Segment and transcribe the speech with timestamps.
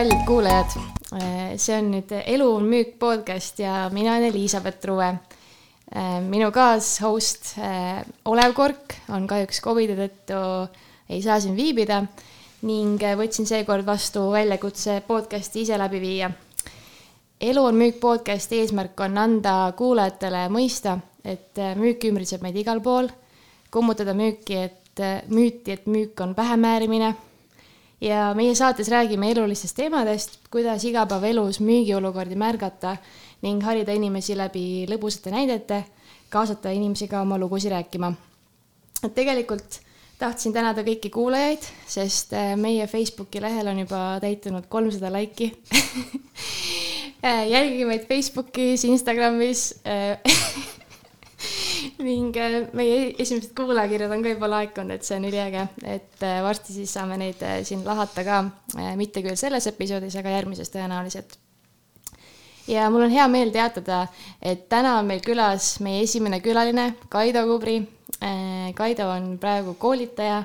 [0.00, 0.70] kallid kuulajad,
[1.60, 5.10] see on nüüd Elu on müük podcast ja mina olen Elizabeth Ruue.
[6.24, 7.50] minu kaashost
[8.24, 10.40] Olev Kork on kahjuks Covidi tõttu
[11.04, 12.00] ei saa siin viibida
[12.62, 16.30] ning võtsin seekord vastu väljakutse podcasti ise läbi viia.
[17.40, 23.12] elu on müük podcasti eesmärk on anda kuulajatele mõista, et müük ümbritseb meid igal pool,
[23.70, 27.16] kummutada müüki, et müüti, et müük on pähemäärimine
[28.00, 32.96] ja meie saates räägime elulistest teemadest, kuidas igapäevaelus müügiolukordi märgata
[33.42, 35.84] ning harida inimesi läbi lõbusate näidete,
[36.32, 38.12] kaasata inimesi ka oma lugusid rääkima.
[39.14, 39.80] tegelikult
[40.18, 45.52] tahtsin tänada kõiki kuulajaid, sest äh, meie Facebooki lehel on juba täitunud kolmsada laiki
[47.54, 50.18] jälgige meid Facebookis, Instagramis äh,
[52.04, 56.40] ning äh, meie esimesed kuulajakirjad on ka juba laekunud, et see on üliäge, et äh,
[56.44, 58.40] varsti siis saame neid äh, siin lahata ka,
[58.98, 61.36] mitte küll selles episoodis, aga järgmises tõenäoliselt.
[62.70, 64.04] ja mul on hea meel teatada,
[64.42, 67.80] et täna on meil külas meie esimene külaline, Kaido Kubri.
[68.76, 70.42] Kaido on praegu koolitaja.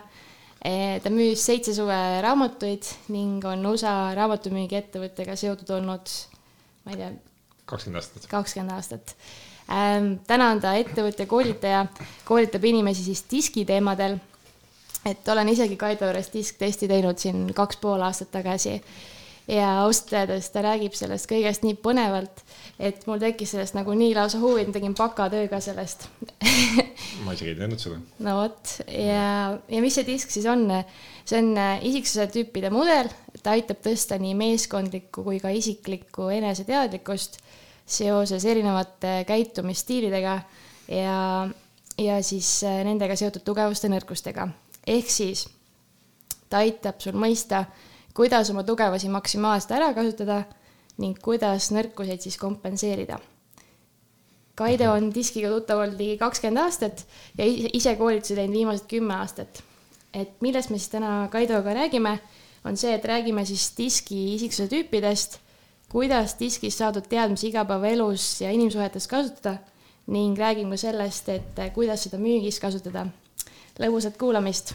[1.03, 6.13] ta müüs seitse suve raamatuid ning on USA raamatumüügiettevõttega seotud olnud,
[6.85, 7.11] ma ei tea.
[7.65, 8.29] kakskümmend aastat.
[8.31, 9.15] kakskümmend aastat
[9.67, 11.85] täna on ta ettevõtja koolitaja,
[12.25, 14.17] koolitab inimesi siis diskiteemadel.
[15.05, 18.81] et olen isegi Kaido juures disktesti teinud siin kaks pool aastat tagasi.
[19.47, 22.41] ja ausalt öeldes ta räägib sellest kõigest nii põnevalt,
[22.79, 26.07] et mul tekkis sellest nagu nii lausa huvi, et ma tegin bakatöö ka sellest
[27.25, 27.99] ma isegi ei teadnud seda.
[28.25, 30.65] no vot ja, ja mis see disk siis on?
[31.25, 33.09] see on isiksuse tüüpide mudel,
[33.41, 37.39] ta aitab tõsta nii meeskondlikku kui ka isiklikku eneseteadlikkust
[37.85, 40.39] seoses erinevate käitumisstiilidega
[40.87, 41.49] ja,
[41.97, 44.47] ja siis äh, nendega seotud tugevuste nõrkustega.
[44.87, 45.45] ehk siis
[46.49, 47.65] ta aitab sul mõista,
[48.13, 50.43] kuidas oma tugevusi maksimaalselt ära kasutada
[50.97, 53.19] ning kuidas nõrkuseid siis kompenseerida.
[54.55, 57.03] Kaido on diskiga tuttav olnud ligi kakskümmend aastat
[57.37, 59.63] ja ise koolitusi teinud viimased kümme aastat.
[60.13, 62.19] et millest me siis täna Kaidoga räägime,
[62.63, 65.39] on see, et räägime siis diski isiksuse tüüpidest
[65.95, 69.53] kuidas diskist saadud teadmisi igapäevaelus ja inimsuhetes kasutada
[70.11, 73.05] ning räägin ka sellest, et kuidas seda müügis kasutada.
[73.79, 74.73] lõbusat kuulamist.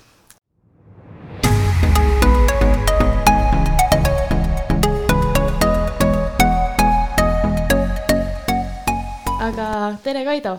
[9.41, 9.69] aga
[10.03, 10.57] tere, Kaido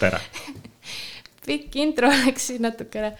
[0.00, 0.24] tere
[1.46, 3.16] pikk intro läks siin natukene.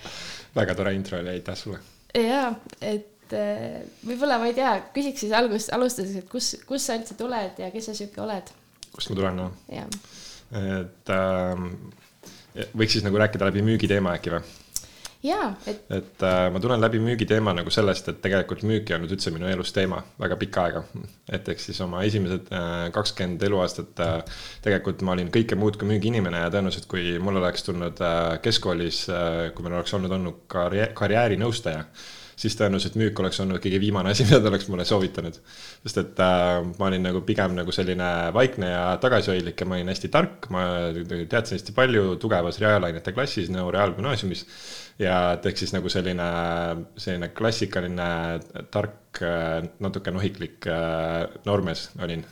[0.57, 1.79] väga tore intro oli, aitäh sulle.
[2.15, 6.91] jaa, et et eh, võib-olla ma ei tea, küsiks siis algus, alustades, et kus, kust
[6.91, 8.51] sa üldse tuled ja kes sa sihuke oled?
[8.91, 9.53] kust ma tulen, noh?
[10.51, 14.43] et äh, võiks siis nagu rääkida läbi müügiteema äkki või?
[15.23, 15.83] jaa, et.
[15.93, 19.49] et äh, ma tulen läbi müügiteema nagu sellest, et tegelikult müük ei olnud üldse minu
[19.51, 20.85] elus teema väga pikka aega.
[21.31, 22.49] et ehk siis oma esimesed
[22.95, 27.39] kakskümmend äh, eluaastat äh, tegelikult ma olin kõike muud kui müügiinimene ja tõenäoliselt, kui mul
[27.43, 31.85] oleks tulnud äh, keskkoolis äh,, kui meil oleks olnud, olnud karjääri, karjäärinõustaja
[32.41, 35.39] siis tõenäoliselt müük oleks olnud kõige viimane asi, mida ta oleks mulle soovitanud.
[35.85, 39.93] sest et äh, ma olin nagu pigem nagu selline vaikne ja tagasihoidlik ja ma olin
[39.93, 40.65] hästi tark, ma
[40.95, 44.47] teadsin hästi palju tugevas reaalainete klassis Nõo Reaalgümnaasiumis.
[45.01, 46.31] ja et ehk siis nagu selline,
[47.01, 48.09] selline klassikaline
[48.73, 52.25] tark, äh, natuke nohiklik äh, noormees olin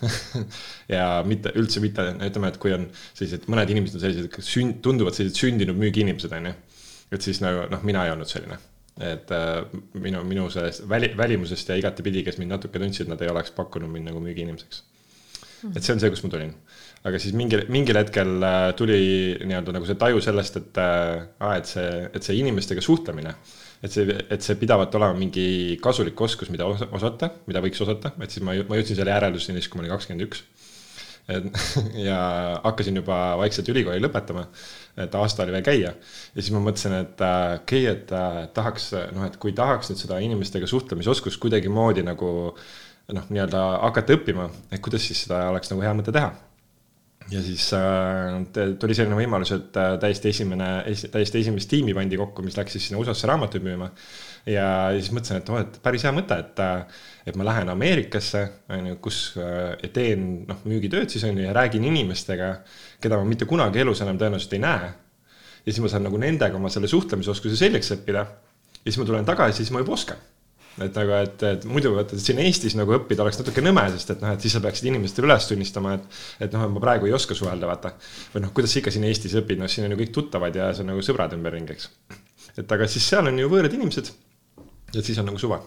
[0.97, 5.17] ja mitte, üldse mitte, ütleme, et kui on sellised, mõned inimesed on sellised, sünd-, tunduvad
[5.17, 6.57] sellised sündinud müügiinimesed, on ju.
[7.13, 8.61] et siis nagu noh, mina ei olnud selline
[9.05, 9.65] et äh,
[9.95, 13.91] minu, minu sellest väli, välimusest ja igatepidi, kes mind natuke tundsid, nad ei oleks pakkunud
[13.93, 14.83] mind nagu müügiinimeseks
[15.63, 15.77] mm..
[15.77, 16.53] et see on see, kust ma tulin.
[17.07, 19.01] aga siis mingil, mingil hetkel äh, tuli
[19.45, 23.37] nii-öelda nagu see taju sellest, et äh,, et see, et see inimestega suhtlemine,
[23.83, 28.35] et see, et see pidavat olema mingi kasulik oskus, mida osata, mida võiks osata, et
[28.35, 30.43] siis ma, ma jõudsin selle järelduseni siis, kui ma olin kakskümmend üks
[32.09, 32.19] ja
[32.65, 34.47] hakkasin juba vaikselt ülikooli lõpetama,
[35.05, 35.93] et aasta oli veel käia.
[35.93, 39.93] ja siis ma mõtlesin, et äh, okei okay,, et äh, tahaks noh, et kui tahaks
[39.93, 42.33] nüüd seda inimestega suhtlemisoskust kuidagimoodi nagu
[43.13, 46.33] noh, nii-öelda hakata õppima, et kuidas siis seda oleks nagu hea mõte teha
[47.31, 52.19] ja siis äh, tuli selline võimalus, et äh, täiesti esimene es,, täiesti esimest tiimi pandi
[52.21, 53.91] kokku, mis läks siis sinna USA-sse raamatuid müüma.
[54.49, 54.67] ja
[54.97, 58.89] siis mõtlesin, et oh, et päris hea mõte, et äh, et ma lähen Ameerikasse, on
[58.93, 62.55] ju, kus äh, teen noh, müügitööd siis on ju ja räägin inimestega,
[63.03, 64.91] keda ma mitte kunagi elus enam tõenäoliselt ei näe.
[65.65, 68.27] ja siis ma saan nagu nendega oma selle suhtlemisoskuse selgeks õppida.
[68.79, 70.27] ja siis ma tulen tagasi, siis ma juba oskan
[70.79, 74.21] et nagu, et, et muidu vaata, siin Eestis nagu õppida oleks natuke nõme, sest et
[74.23, 76.21] noh, et siis sa peaksid inimestele üles tunnistama, et.
[76.47, 77.97] et noh, et ma praegu ei oska suhelda, vaata.
[78.35, 80.71] või noh, kuidas sa ikka siin Eestis õpid, noh, siin on ju kõik tuttavad ja
[80.71, 81.91] see on nagu sõbrad ümberringi, eks.
[82.63, 84.15] et aga siis seal on ju võõrad inimesed
[84.97, 85.61] et siis on nagu suva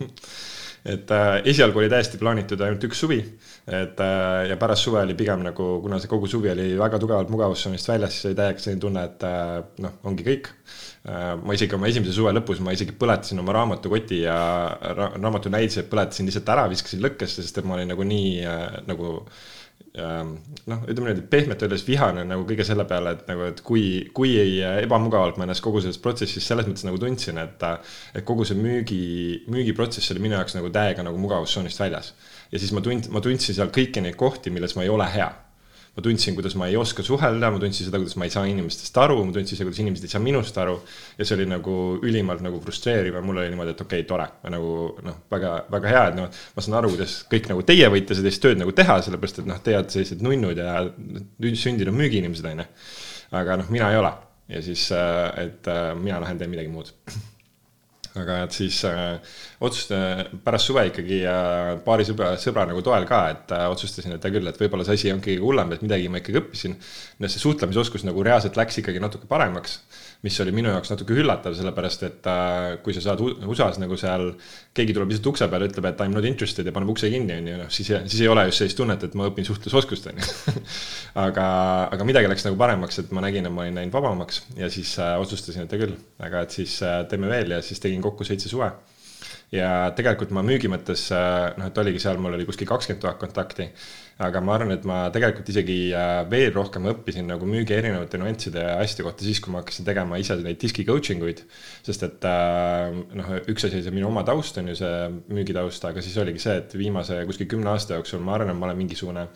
[0.86, 3.18] et äh, esialgu oli täiesti plaanitud ainult üks suvi,
[3.66, 7.32] et äh, ja pärast suve oli pigem nagu, kuna see kogu suvi oli väga tugevalt
[7.32, 11.34] mugavustsoonist väljas, siis oli täiega selline tunne, et äh, noh, ongi kõik äh,.
[11.42, 14.38] ma isegi oma esimese suve lõpus, ma isegi põletasin oma raamatukoti ja
[15.00, 19.12] ra raamatunäidised põletasin lihtsalt ära, viskasin lõkkesse, sest et ma olin nagu nii äh, nagu
[19.18, 19.44] äh,
[19.96, 23.84] noh, ütleme niimoodi pehmelt öeldes vihane nagu kõige selle peale, et nagu, et kui,
[24.16, 27.66] kui ei ebamugavalt ma ennast kogu selles protsessis selles mõttes nagu tundsin, et,
[28.14, 29.00] et kogu see müügi,
[29.52, 32.12] müügiprotsess oli minu jaoks nagu täiega nagu mugavustsoonist väljas.
[32.52, 35.32] ja siis ma tund-, ma tundsin seal kõiki neid kohti, milles ma ei ole hea
[35.96, 38.98] ma tundsin, kuidas ma ei oska suhelda, ma tundsin seda, kuidas ma ei saa inimestest
[39.00, 40.76] aru, ma tundsin seda, kuidas inimesed ei saa minust aru.
[41.16, 44.28] ja see oli nagu ülimalt nagu frustreeriv ja mul oli niimoodi, et okei okay,, tore,
[44.52, 44.74] nagu
[45.06, 48.44] noh, väga, väga hea, et noh, ma saan aru, kuidas kõik nagu teie võite sellist
[48.44, 50.78] tööd nagu teha, sellepärast et noh, teie olete sellised nunnud ja
[51.56, 52.68] sündinud müügiinimesed, on ju.
[53.40, 54.12] aga noh, mina ei ole
[54.52, 56.92] ja siis, äh, et äh, mina lähen teen midagi muud
[58.22, 63.22] aga et siis äh, otsustasin pärast suve ikkagi äh, paari sõbra, sõbra nagu toel ka,
[63.34, 66.10] et äh, otsustasin, et hea küll, et võib-olla see asi ongi kõige hullem, et midagi
[66.12, 66.76] ma ikkagi õppisin.
[67.26, 69.80] see suhtlemisoskus nagu reaalselt läks ikkagi natuke paremaks
[70.24, 74.30] mis oli minu jaoks natuke üllatav, sellepärast et äh, kui sa saad USA-s nagu seal,
[74.76, 77.36] keegi tuleb lihtsalt ukse peale, ütleb, et I m not interested ja paneb ukse kinni,
[77.36, 80.22] on ju, noh, siis, siis ei ole just sellist tunnet, et ma õpin suhtlusoskust, on
[80.22, 80.64] ju.
[81.26, 81.46] aga,
[81.94, 84.96] aga midagi läks nagu paremaks, et ma nägin, et ma olin läinud vabamaks ja siis
[85.02, 88.26] äh, otsustasin, et hea küll, aga et siis äh, teeme veel ja siis tegin kokku
[88.26, 88.72] seitse suve.
[89.54, 93.20] Ja tegelikult ma müügi mõttes äh, noh, et oligi seal, mul oli kuskil kakskümmend tuhat
[93.20, 93.68] kontakti
[94.16, 98.62] aga ma arvan, et ma tegelikult isegi äh, veel rohkem õppisin nagu müügi erinevate nüansside
[98.64, 101.42] ja asjade kohta siis, kui ma hakkasin tegema ise neid diski coaching uid.
[101.84, 104.96] sest et äh, noh, üks asi, see minu oma taust on ju see
[105.28, 108.70] müügitaust, aga siis oligi see, et viimase kuskil kümne aasta jooksul ma arvan, et ma
[108.70, 109.28] olen mingisugune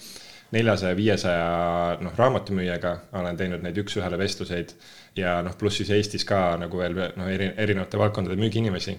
[0.55, 1.44] neljasaja, viiesaja
[2.03, 4.73] noh, raamatumüüjaga olen teinud neid üks-ühele vestluseid
[5.19, 8.95] ja noh, pluss siis Eestis ka nagu veel noh, eri, erinevate valdkondade müügiinimesi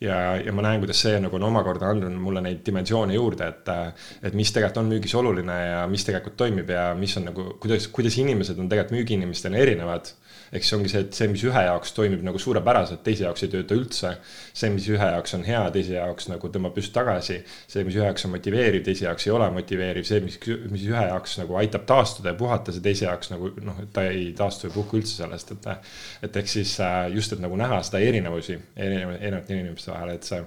[0.00, 3.72] ja, ja ma näen, kuidas see nagu on omakorda andnud mulle neid dimensioone juurde, et,
[4.28, 7.88] et mis tegelikult on müügis oluline ja mis tegelikult toimib ja mis on nagu, kuidas,
[7.94, 10.12] kuidas inimesed on tegelikult müügiinimestena erinevad
[10.52, 13.50] ehk siis ongi see, et see, mis ühe jaoks toimib nagu suurepäraselt, teise jaoks ei
[13.52, 14.12] tööta üldse.
[14.52, 17.40] see, mis ühe jaoks on hea, teise jaoks nagu tõmbab just tagasi.
[17.66, 20.38] see, mis ühe jaoks on motiveeriv, teise jaoks ei ole motiveeriv, see, mis,
[20.70, 24.30] mis ühe jaoks nagu aitab taastuda ja puhata, see teise jaoks nagu noh, ta ei
[24.38, 25.88] taastu ja puhku üldse sellest, et.
[26.22, 30.44] et ehk siis äh, just, et nagu näha seda erinevusi erinevate inimeste vahel, et see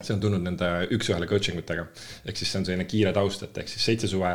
[0.00, 1.84] see on tulnud nende üks-ühele coaching utega.
[2.24, 4.30] ehk siis see on selline kiire taust, et ehk siis seitse suve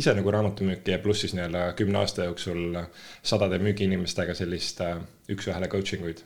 [0.00, 2.78] ise nagu raamatumüüki ja pluss siis nii-öelda kümne aasta jooksul
[3.22, 4.96] sadade müügiinimestega sellist äh,
[5.32, 6.24] üks-ühele coaching uid.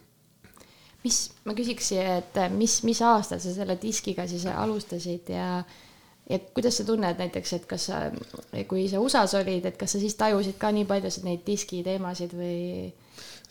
[1.04, 5.48] mis, ma küsiks, et mis, mis aastal sa selle diskiga siis alustasid ja
[6.30, 7.98] ja kuidas sa tunned näiteks, et kas sa,
[8.68, 12.32] kui sa USA-s olid, et kas sa siis tajusid ka nii paljusid neid diski teemasid
[12.36, 12.92] või?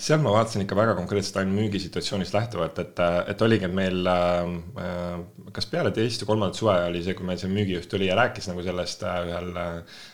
[0.03, 2.99] Seal ma vaatasin ikka väga konkreetselt ainult müügisituatsioonist lähtuvalt, et,
[3.31, 5.15] et oligi, meil äh,
[5.55, 8.49] kas peale teist või kolmandat suve oli see, kui meil see müügijuht tuli ja rääkis
[8.51, 9.55] nagu sellest äh, ühel,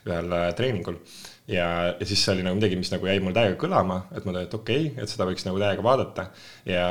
[0.09, 1.01] ühel treeningul
[1.49, 1.67] ja,
[1.99, 4.47] ja siis see oli nagu midagi, mis nagu jäi mul täiega kõlama, et ma mõtlesin,
[4.47, 6.27] et okei okay,, et seda võiks nagu täiega vaadata.
[6.69, 6.83] ja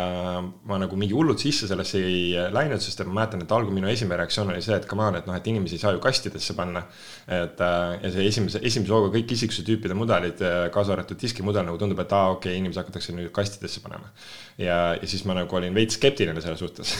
[0.66, 3.90] ma nagu mingi hullult sisse sellesse ei läinud, sest et ma mäletan, et algul minu
[3.90, 6.56] esimene reaktsioon oli see, et come on, et noh, et inimesi ei saa ju kastidesse
[6.58, 6.82] panna.
[7.28, 11.66] et äh, ja see esimese, esimese hooga kõik isiksuse tüüpide mudelid, äh, kaasa arvatud diskimudel
[11.69, 14.11] nagu tundub, et aa, okei okay,, inimesi hakatakse nüüd kastidesse panema.
[14.59, 16.97] ja, ja siis ma nagu olin veits skeptiline selle suhtes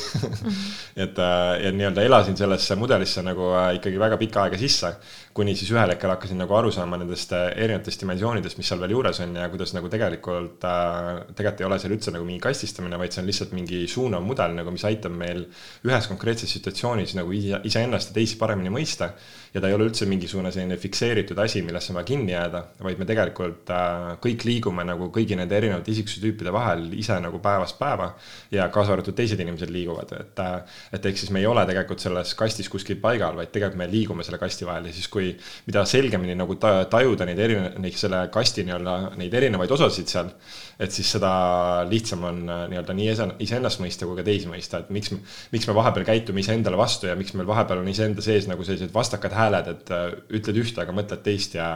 [1.05, 4.95] et äh, ja nii-öelda elasin sellesse mudelisse nagu ikkagi väga pikka aega sisse
[5.37, 8.95] kuni siis ühel hetkel hakkasin nagu aru saama nendest äh, erinevatest dimensioonidest, mis seal veel
[8.97, 12.99] juures on ja kuidas nagu tegelikult äh,, tegelikult ei ole seal üldse nagu mingi kastistamine,
[13.01, 15.45] vaid see on lihtsalt mingi suunav mudel nagu, mis aitab meil
[15.87, 19.13] ühes konkreetses situatsioonis nagu iseennast ja teisi paremini mõista.
[19.55, 22.99] Ja ta ei ole üldse mingisugune selline fikseeritud asi, millesse on vaja kinni jääda, vaid
[23.01, 27.79] me tegelikult äh, kõik liigume nagu kõigi nende erinevate isiksuse tüüpide vahel ise nagu päevast
[27.81, 28.11] päeva
[28.53, 30.43] ja kaasa arvatud teised inimesed liiguvad, et
[30.93, 34.27] et ehk siis me ei ole tegelikult selles kastis kuskil paigal, vaid tegelikult me liigume
[34.27, 35.28] selle kasti vahel ja siis, kui
[35.67, 40.31] mida selgemini nagu tajuda neid eri, neid selle kasti nii-öelda neid erinevaid osasid seal,
[40.79, 41.31] et siis seda
[41.91, 45.13] lihtsam on äh, nii-öelda nii iseennast mõista kui ka teisi mõista, et miks,
[45.53, 48.95] miks me vahepeal käitume iseendale vastu ja miks meil vahepeal on iseenda sees nagu sellised
[48.95, 50.07] vastakad hääled, et äh,
[50.41, 51.71] ütled ühte, aga mõtled teist ja,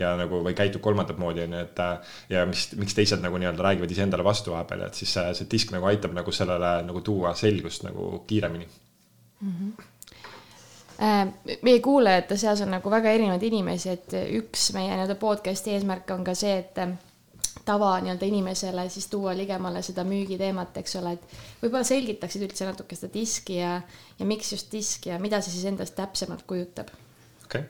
[0.00, 1.84] ja nagu või käitud kolmandat moodi, on ju, et.
[1.84, 5.50] Äh, ja mis, miks teised nagu nii-öelda räägivad iseendale vastu vahepeal, et siis see, see
[5.50, 9.54] disk nagu aitab nagu sellele nagu tuua selgust nagu kiiremini mm.
[9.54, 9.87] -hmm
[10.98, 16.24] meie kuulajate seas on nagu väga erinevaid inimesi, et üks meie nii-öelda podcast'i eesmärk on
[16.26, 16.80] ka see, et
[17.68, 22.96] tava nii-öelda inimesele siis tuua ligemale seda müügiteemat, eks ole, et võib-olla selgitaksid üldse natuke
[22.98, 23.76] seda diski ja,
[24.18, 26.90] ja miks just disk ja mida see siis endast täpsemalt kujutab
[27.48, 27.64] okei okay.,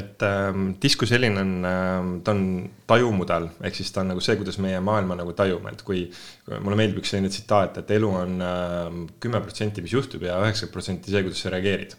[0.00, 2.42] et ähm, disk kui selline on ähm,, ta on
[2.88, 6.06] tajumudel, ehk siis ta on nagu see, kuidas meie maailma nagu tajume, et kui.
[6.48, 10.76] mulle meeldib üks selline tsitaat, et elu on ähm, kümme protsenti, mis juhtub ja üheksakümmend
[10.76, 11.96] protsenti see, kuidas sa reageerid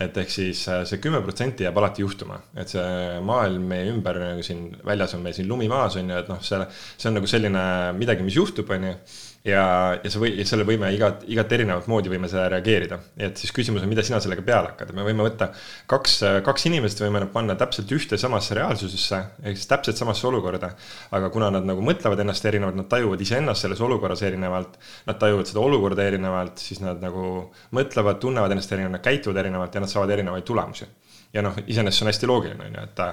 [0.00, 2.84] et ehk siis äh, see kümme protsenti jääb alati juhtuma, et see
[3.26, 6.40] maailm meie ümber nagu siin väljas on meil siin lumi maas on ju, et noh,
[6.44, 6.60] see,
[6.96, 7.64] see on nagu selline
[7.98, 8.94] midagi, mis juhtub, on ju
[9.44, 9.62] ja,
[9.96, 12.98] ja see või, ja selle võime igat, igat erinevat moodi võime sellele reageerida.
[13.16, 15.50] et siis küsimus on, mida sina sellega peale hakkad, me võime võtta
[15.90, 20.72] kaks, kaks inimest, võime nad panna täpselt ühte samasse reaalsusesse, ehk siis täpselt samasse olukorda.
[21.16, 25.48] aga kuna nad nagu mõtlevad ennast erinevalt, nad tajuvad iseennast selles olukorras erinevalt, nad tajuvad
[25.48, 29.92] seda olukorda erinevalt, siis nad nagu mõtlevad, tunnevad ennast erinevalt, nad käituvad erinevalt ja nad
[29.92, 30.88] saavad erinevaid tulemusi
[31.34, 33.06] ja noh, iseenesest see on hästi loogiline, on ju, et ta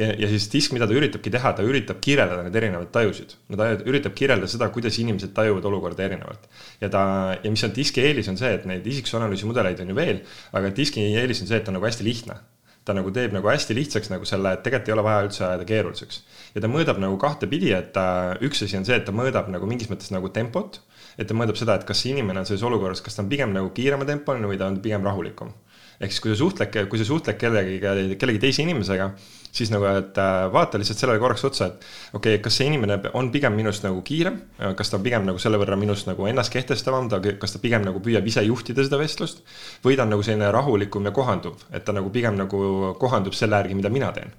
[0.00, 3.36] ja, ja siis disk, mida ta üritabki teha, ta üritab kirjeldada neid erinevaid tajusid.
[3.50, 6.46] no ta üritab kirjeldada seda, kuidas inimesed tajuvad olukorda erinevalt.
[6.82, 7.02] ja ta,
[7.40, 10.72] ja mis on diski eelis, on see, et neid isiksusanalüüsi mudeleid on ju veel, aga
[10.76, 12.40] diski eelis on see, et ta on nagu hästi lihtne
[12.84, 15.66] ta nagu teeb nagu hästi lihtsaks nagu selle, et tegelikult ei ole vaja üldse ajada
[15.68, 16.22] keeruliseks.
[16.54, 18.04] ja ta mõõdab nagu kahtepidi, et ta,
[18.40, 20.80] üks asi on see, et ta mõõdab nagu mingis mõttes nagu tempot.
[21.18, 23.70] et ta mõõdab seda, et kas inimene on selles olukorras, kas ta on pigem nagu
[23.76, 25.52] kiirema tempoline või ta on pigem rahulikum
[26.00, 29.10] ehk siis, kui sa suhtled, kui sa suhtled kellegagi, kellegi teise inimesega,
[29.52, 33.00] siis nagu, et äh, vaata lihtsalt sellele korraks otsa, et okei okay,, kas see inimene
[33.18, 34.38] on pigem minust nagu kiirem,
[34.78, 37.86] kas ta on pigem nagu selle võrra minust nagu ennast kehtestavam, ta, kas ta pigem
[37.86, 39.42] nagu püüab ise juhtida seda vestlust.
[39.84, 43.62] või ta on nagu selline rahulikum ja kohanduv, et ta nagu pigem nagu kohandub selle
[43.62, 44.32] järgi, mida mina teen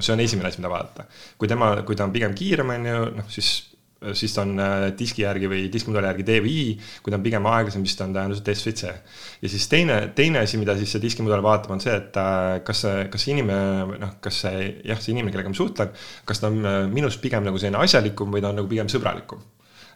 [0.00, 1.04] see on esimene asi, mida vaadata.
[1.38, 3.75] kui tema, kui ta on pigem kiirem, on ju, noh siis
[4.14, 7.24] siis ta on äh, diski järgi või diskmudeli järgi D või I, kui ta on
[7.24, 8.92] pigem aeglasem, siis ta on tõenäoliselt S või C.
[9.42, 12.84] ja siis teine, teine asi, mida siis see diskimudel vaatab, on see, et äh, kas
[13.10, 15.92] kas inimene, noh, kas see jah, see inimene, kellega ma suhtlen,
[16.28, 19.44] kas ta on äh, minust pigem nagu selline asjalikum või ta on nagu pigem sõbralikum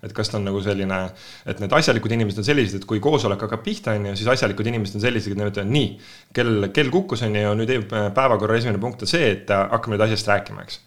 [0.01, 0.99] et kas ta on nagu selline,
[1.45, 4.71] et need asjalikud inimesed on sellised, et kui koosolek hakkab pihta, on ju, siis asjalikud
[4.71, 5.91] inimesed on sellised, et nad ütlevad nii,
[6.37, 10.31] kell, kell kukkus, on ju, nüüd päevakorra esimene punkt on see, et hakkame nüüd asjast
[10.33, 10.81] rääkima, eks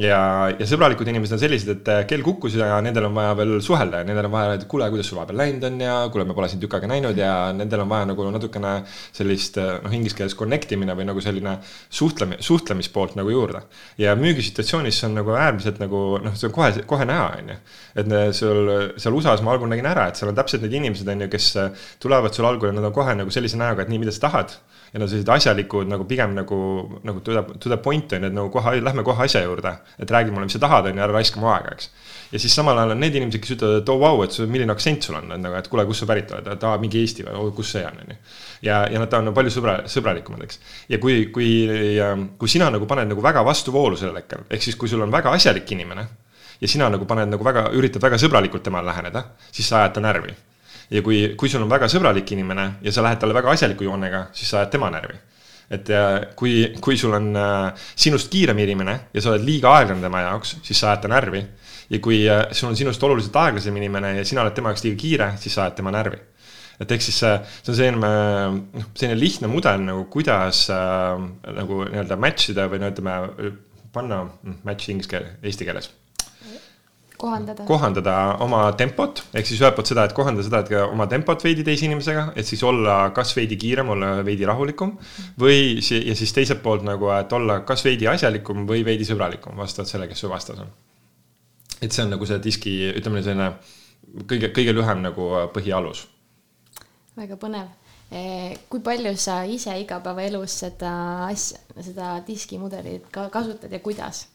[0.00, 0.18] ja,
[0.56, 4.00] ja sõbralikud inimesed on sellised, et äh, kell kukkus ja nendel on vaja veel suhelda
[4.00, 6.48] ja nendel on vaja, et kuule, kuidas sul vahepeal läinud on ja kuule, me pole
[6.48, 10.36] sind tükk aega näinud ja nendel on vaja nagu natukene sellist äh, noh, inglise keeles
[10.38, 11.58] connect imine või nagu selline
[11.92, 13.64] suhtlemi-, suhtlemispoolt nagu juurde.
[14.00, 17.60] ja müügisituatsioonis see on nagu äärmiselt nagu noh, see on kohe, kohe näha, on ju.
[18.00, 21.26] et sul seal USA-s ma algul nägin ära, et seal on täpselt need inimesed, on
[21.26, 24.00] ju, kes äh, tulevad sul algul ja nad on kohe nagu sellise näoga, et nii,
[24.06, 24.56] mida sa tahad
[24.92, 26.56] ja nad sellised asjalikud nagu pigem nagu,
[27.06, 29.72] nagu to the, to the point on ju, et nagu kohe, lähme kohe asja juurde.
[29.98, 31.88] et räägi mulle, mis sa tahad, on ju, ära raiska mu aega, eks.
[32.32, 34.52] ja siis samal ajal on need inimesed, kes ütlevad, et oo oh, vau wow,, et
[34.52, 37.00] milline aktsent sul on, et nagu, et kuule, kust sa pärit oled, et aa, mingi
[37.00, 38.18] Eesti või kus see on, on ju.
[38.68, 40.60] ja, ja nad on palju sõbra, sõbralikumad, eks.
[40.92, 41.50] ja kui, kui,
[42.36, 45.32] kui sina nagu paned nagu väga vastuvoolu sellel hetkel, ehk siis kui sul on väga
[45.32, 46.08] asjalik inimene
[46.60, 50.04] ja sina nagu paned nagu väga, üritad väga sõbralikult temale läheneda, siis sa ajad ta
[50.04, 50.36] närvi
[50.92, 54.26] ja kui, kui sul on väga sõbralik inimene ja sa lähed talle väga asjaliku joonega,
[54.36, 55.20] siis sa ajad tema närvi.
[55.72, 55.88] et
[56.36, 60.58] kui, kui sul on äh, sinust kiirem inimene ja sa oled liiga aeglane tema jaoks,
[60.66, 61.40] siis sa ajad ta närvi.
[61.90, 65.00] ja kui äh, sul on sinust oluliselt aeglasem inimene ja sina oled tema jaoks liiga
[65.00, 66.20] kiire, siis sa ajad tema närvi
[66.80, 67.32] et ehk siis see,
[67.62, 68.12] see on selline,
[68.74, 71.26] noh, selline lihtne mudel nagu kuidas äh,
[71.62, 73.56] nagu nii-öelda match ida või no ütleme,
[73.92, 74.24] panna
[74.64, 75.92] match inglise keele, eesti keeles
[77.22, 77.64] kohandada.
[77.68, 78.14] kohandada
[78.44, 81.86] oma tempot, ehk siis ühelt poolt seda, et kohandada seda, et oma tempot veidi teise
[81.88, 84.96] inimesega, et siis olla kas veidi kiirem, olla veidi rahulikum.
[85.40, 89.92] või, ja siis teiselt poolt nagu, et olla kas veidi asjalikum või veidi sõbralikum, vastavalt
[89.92, 90.72] sellele, kes su vastas on.
[91.82, 93.52] et see on nagu see diski, ütleme selline
[94.28, 96.06] kõige, kõige lühem nagu põhialus.
[97.16, 97.70] väga põnev
[98.10, 100.92] eh, kui palju sa ise igapäevaelus seda
[101.28, 104.26] asja, seda diskimudelit ka kasutad ja kuidas?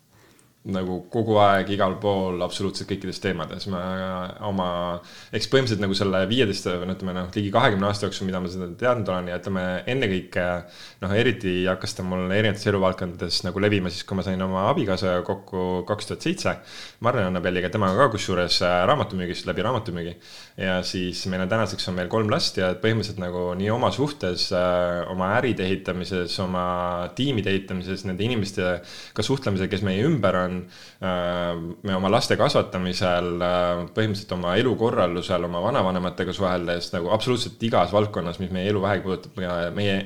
[0.67, 3.81] Nagu kogu aeg igal pool absoluutselt kõikides teemades, ma
[4.47, 4.67] oma,
[5.31, 8.51] eks põhimõtteliselt nagu selle viieteist või no ütleme noh, ligi kahekümne aasta jooksul, mida ma
[8.51, 10.47] seda teadnud olen ja ütleme ennekõike
[11.05, 15.23] noh, eriti hakkas ta mul erinevates eluvaldkondades nagu levima siis, kui ma sain oma abikaasaga
[15.27, 16.55] kokku kaks tuhat seitse.
[17.05, 20.17] Marlen Annabelliga, temaga ka kusjuures äh, raamatumüügist läbi raamatumüügi
[20.59, 24.49] ja siis meil on tänaseks on meil kolm last ja põhimõtteliselt nagu nii oma suhtes,
[24.55, 26.67] äh, oma äride ehitamises, oma
[27.15, 30.46] tiimide ehitamises, nende inimestega suhtlemisel, kes meie ümber on.
[30.47, 37.93] Äh, me oma laste kasvatamisel, äh, põhimõtteliselt oma elukorraldusel, oma vanavanematega suheldes nagu absoluutselt igas
[37.95, 39.41] valdkonnas, mis meie elu vähegi puudutab,
[39.77, 39.97] meie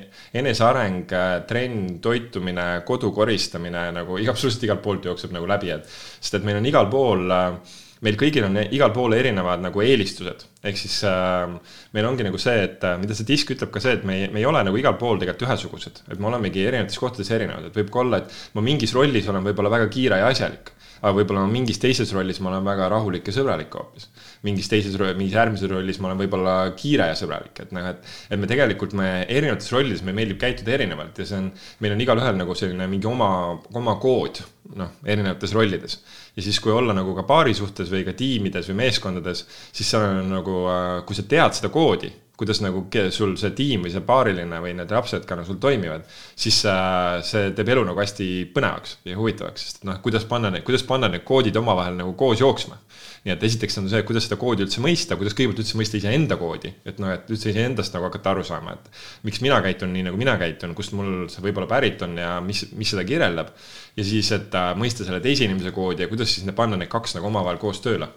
[0.42, 1.06] eneseareng,
[1.48, 5.88] trenn, toitumine, kodu koristamine nagu absoluutselt igalt poolt jookseb nagu läbi, et.
[6.20, 10.46] sest et meil on igal pool äh, meil kõigil on igal pool erinevad nagu eelistused,
[10.66, 11.54] ehk siis äh,
[11.94, 14.28] meil ongi nagu see, et äh, mida see disk ütleb ka see, et me ei,
[14.32, 17.80] me ei ole nagu igal pool tegelikult ühesugused, et me olemegi erinevates kohtades erinevad, et
[17.82, 21.42] võib ka olla, et ma mingis rollis olen võib-olla väga kiire ja asjalik aga võib-olla
[21.50, 24.06] mingis teises rollis ma olen väga rahulik ja sõbralik hoopis.
[24.46, 28.38] mingis teises, mingis järgmises rollis ma olen võib-olla kiire ja sõbralik, et noh, et, et
[28.38, 31.50] me tegelikult me erinevates rollides, meil meeldib käituda erinevalt ja see on,
[31.82, 33.30] meil on igalühel nagu selline mingi oma,
[33.74, 34.44] oma kood,
[34.78, 35.98] noh, erinevates rollides.
[36.36, 40.08] ja siis, kui olla nagu ka paari suhtes või ka tiimides või meeskondades, siis seal
[40.08, 42.12] on nagu, äh, kui sa tead seda koodi
[42.42, 46.06] kuidas nagu sul see tiim või see paariline või need lapsed ka nagu sul toimivad,
[46.34, 50.64] siis äh, see teeb elu nagu hästi põnevaks ja huvitavaks, sest noh, kuidas panna need,
[50.66, 52.80] kuidas panna need koodid omavahel nagu koos jooksma.
[53.22, 56.38] Nii et esiteks on see, kuidas seda koodi üldse mõista, kuidas kõigepealt üldse mõista iseenda
[56.40, 60.08] koodi, et noh, et üldse iseendast nagu hakata aru saama, et miks mina käitun nii,
[60.08, 63.54] nagu mina käitun, kust mul see võib-olla pärit on ja mis, mis seda kirjeldab.
[63.96, 67.14] ja siis, et äh, mõista selle teise inimese koodi ja kuidas siis panna need kaks
[67.18, 68.10] nagu omavahel koos tööle.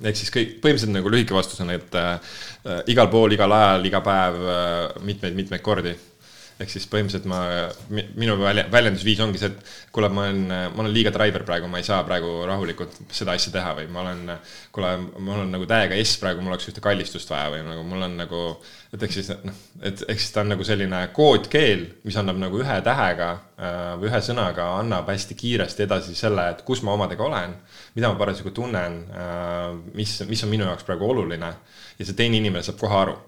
[0.00, 2.16] Ehk siis kõik, põhimõtteliselt nagu lühike vastus on, et äh,
[2.88, 5.92] igal pool, igal ajal, iga päev äh, mitmeid-mitmeid kordi
[6.56, 7.40] ehk siis põhimõtteliselt ma,
[8.16, 10.38] minu väljendusviis ongi see, et kuule, ma olen,
[10.72, 14.00] ma olen liiga driver praegu, ma ei saa praegu rahulikult seda asja teha või ma
[14.06, 14.32] olen,
[14.72, 18.06] kuule, mul on nagu täiega S praegu, mul oleks ühte kallistust vaja või nagu mul
[18.08, 18.40] on nagu,
[18.96, 22.64] et ehk siis noh, et ehk siis ta on nagu selline koodkeel, mis annab nagu
[22.64, 27.28] ühe tähega äh, või ühe sõnaga annab hästi kiiresti edasi selle, et kus ma omadega
[27.28, 27.52] olen,
[27.98, 31.52] mida ma parasjagu tunnen, äh, mis, mis on minu jaoks praegu oluline
[31.98, 33.18] ja see teine inimene saab kohe aru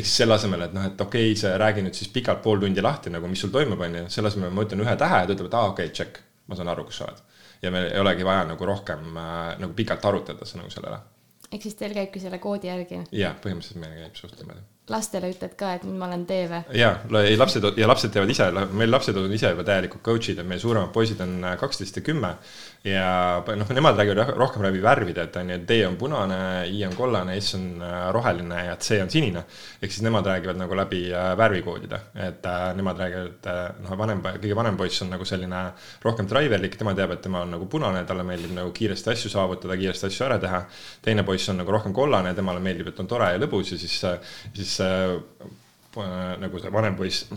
[0.00, 2.62] ehk siis selle asemel, et noh, et okei okay,, sa räägi nüüd siis pikalt pool
[2.62, 5.28] tundi lahti nagu, mis sul toimub, on ju, selle asemel ma ütlen ühe tähe ja
[5.28, 7.22] ta ütleb, et aa, okei okay,, check, ma saan aru, kus sa oled.
[7.60, 11.00] ja meil ei olegi vaja nagu rohkem äh, nagu pikalt arutada nagu sellele.
[11.52, 13.04] ehk siis teil käibki selle koodi järgi?
[13.12, 16.60] jaa, põhimõtteliselt meil käib suht niimoodi lastele ütled ka, et nüüd ma olen tee või?
[16.78, 20.46] ja, ei lapsed ja lapsed teevad ise, meil lapsed on ise juba täielikult coach'id ja
[20.46, 22.34] meie suuremad poisid on äh, kaksteist ja kümme.
[22.84, 26.38] Ja noh, nemad räägivad rohkem läbi värvide, et on ju, D on punane,
[26.72, 29.44] I on kollane, S on äh, roheline ja C on sinine.
[29.82, 33.50] ehk siis nemad räägivad nagu läbi äh, värvikoodide, et äh, nemad räägivad,
[33.84, 35.60] noh, vanem, kõige vanem poiss on nagu selline
[36.02, 39.76] rohkem driverlik, tema teab, et tema on nagu punane, talle meeldib nagu kiiresti asju saavutada,
[39.76, 40.64] kiiresti asju ära teha.
[41.04, 44.00] teine poiss on nagu rohkem kollane, temale meeldib, et on tore ja lõbus ja siis,
[44.56, 45.18] siis äh,
[46.40, 47.28] nagu see vanem poiss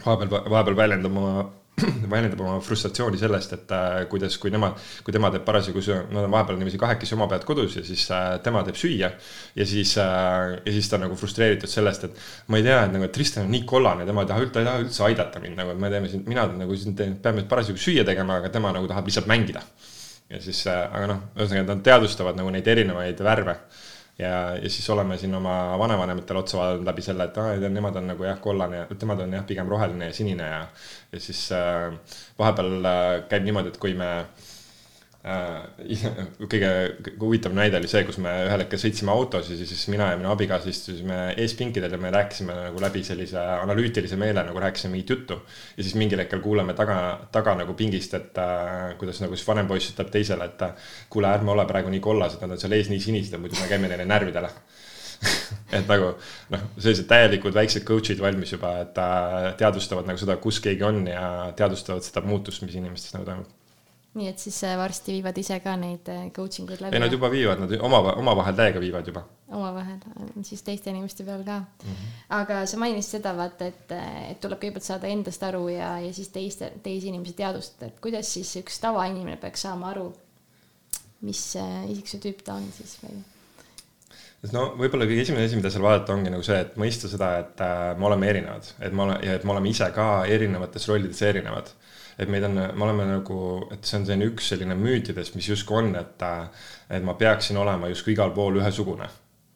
[0.00, 1.50] vahepeal, vahepeal väljendab oma
[2.12, 6.34] väljendab oma frustratsiooni sellest, et äh, kuidas, kui nemad, kui tema teeb parasjagu, nad on
[6.34, 9.10] vahepeal niiviisi kahekesi oma pead kodus ja siis äh, tema teeb süüa.
[9.56, 12.94] ja siis äh,, ja siis ta on nagu frustreeritud sellest, et ma ei tea, et
[12.94, 15.60] nagu, et Tristan on nii kollane, tema ei taha, ta ei taha üldse aidata mind
[15.60, 18.72] nagu, et me teeme siin, mina nagu siin teen, peame parasjagu süüa tegema, aga tema
[18.76, 19.64] nagu tahab lihtsalt mängida.
[20.30, 23.56] ja siis aga noh, ühesõnaga nad teadvustavad nagu neid erinevaid värve
[24.20, 28.12] ja, ja siis oleme siin oma vanavanematele otsa vaadanud läbi selle, et aa, nemad on
[28.12, 30.62] nagu jah, kollane, nemad on jah, pigem roheline ja sinine ja,
[31.12, 31.88] ja siis äh,
[32.38, 34.49] vahepeal äh, käib niimoodi, et kui me Äh,
[35.20, 36.68] kõige
[37.20, 40.30] huvitavam näide oli see, kus me ühel hetkel sõitsime autos ja siis mina ja minu
[40.32, 45.42] abikaasa istusime eespinkidel ja me rääkisime nagu läbi sellise analüütilise meele nagu rääkisime mingit juttu.
[45.76, 46.96] ja siis mingil hetkel kuuleme taga,
[47.32, 50.64] taga nagu pingist, et äh, kuidas nagu siis vanem poiss ütleb teisele, et
[51.12, 53.68] kuule, ärme ole praegu nii kollased, nad on seal ees nii sinised ja muidu me
[53.68, 54.48] käime neile närvidele
[55.76, 56.14] et nagu
[56.48, 61.04] noh, sellised täielikud väiksed coach'id valmis juba, et äh, teadvustavad nagu seda, kus keegi on
[61.12, 61.24] ja
[61.60, 63.59] teadvustavad seda muutust, mis inimestes nagu toimub
[64.18, 66.96] nii et siis äh, varsti viivad ise ka neid äh, coaching uid läbi?
[66.96, 69.22] ei, nad juba viivad, nad oma, omavahel täiega viivad juba.
[69.54, 70.00] omavahel,
[70.46, 71.90] siis teiste inimeste peal ka mm.
[71.90, 72.16] -hmm.
[72.40, 73.94] aga sa mainisid seda, vaata, et,
[74.32, 78.32] et tuleb kõigepealt saada endast aru ja, ja siis teiste, teisi inimesi teadvustada, et kuidas
[78.34, 80.08] siis üks tavainimene peaks saama aru,
[81.20, 83.22] mis äh, isiksuse tüüp ta on siis või?
[84.52, 87.62] no võib-olla kõige esimene asi, mida seal vaadata, ongi nagu see, et mõista seda, et
[87.62, 91.22] äh, me oleme erinevad, et me oleme ja et me oleme ise ka erinevates rollides
[91.22, 91.70] erinevad
[92.20, 93.40] et meid on, me oleme nagu,
[93.72, 96.28] et see on selline üks selline müütidest, mis justkui on, et,
[96.92, 99.08] et ma peaksin olema justkui igal pool ühesugune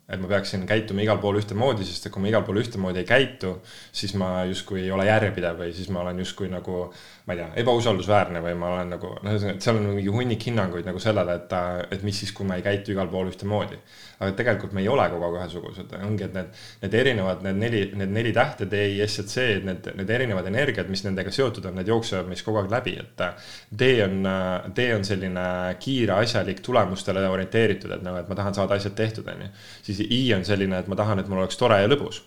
[0.05, 3.07] et ma peaksin käituma igal pool ühtemoodi, sest et kui ma igal pool ühtemoodi ei
[3.09, 3.55] käitu,
[3.93, 6.83] siis ma justkui ei ole järjepidev või siis ma olen justkui nagu,
[7.25, 10.45] ma ei tea, ebausaldusväärne või ma olen nagu, noh, ühesõnaga, et seal on mingi hunnik
[10.51, 11.57] hinnanguid nagu sellele, et,
[11.97, 13.81] et mis siis, kui ma ei käitu igal pool ühtemoodi.
[14.19, 17.83] Aga tegelikult me ei ole kogu aeg ühesugused, ongi, et need, need erinevad, need neli,
[17.99, 21.67] need neli tähte, D, I, S ja C, need, need erinevad energiad, mis nendega seotud
[21.71, 23.25] on, need jooksevad meist kogu aeg läbi, et
[23.71, 24.21] D on,
[24.77, 25.49] D on selline
[25.83, 29.51] kiire, asjalik, tulemustele orienteeritud, et nagu, et ma tahan saada asjad tehtud, on ju
[29.85, 32.23] siis I on selline, et ma tahan, et mul oleks tore ja lõbus.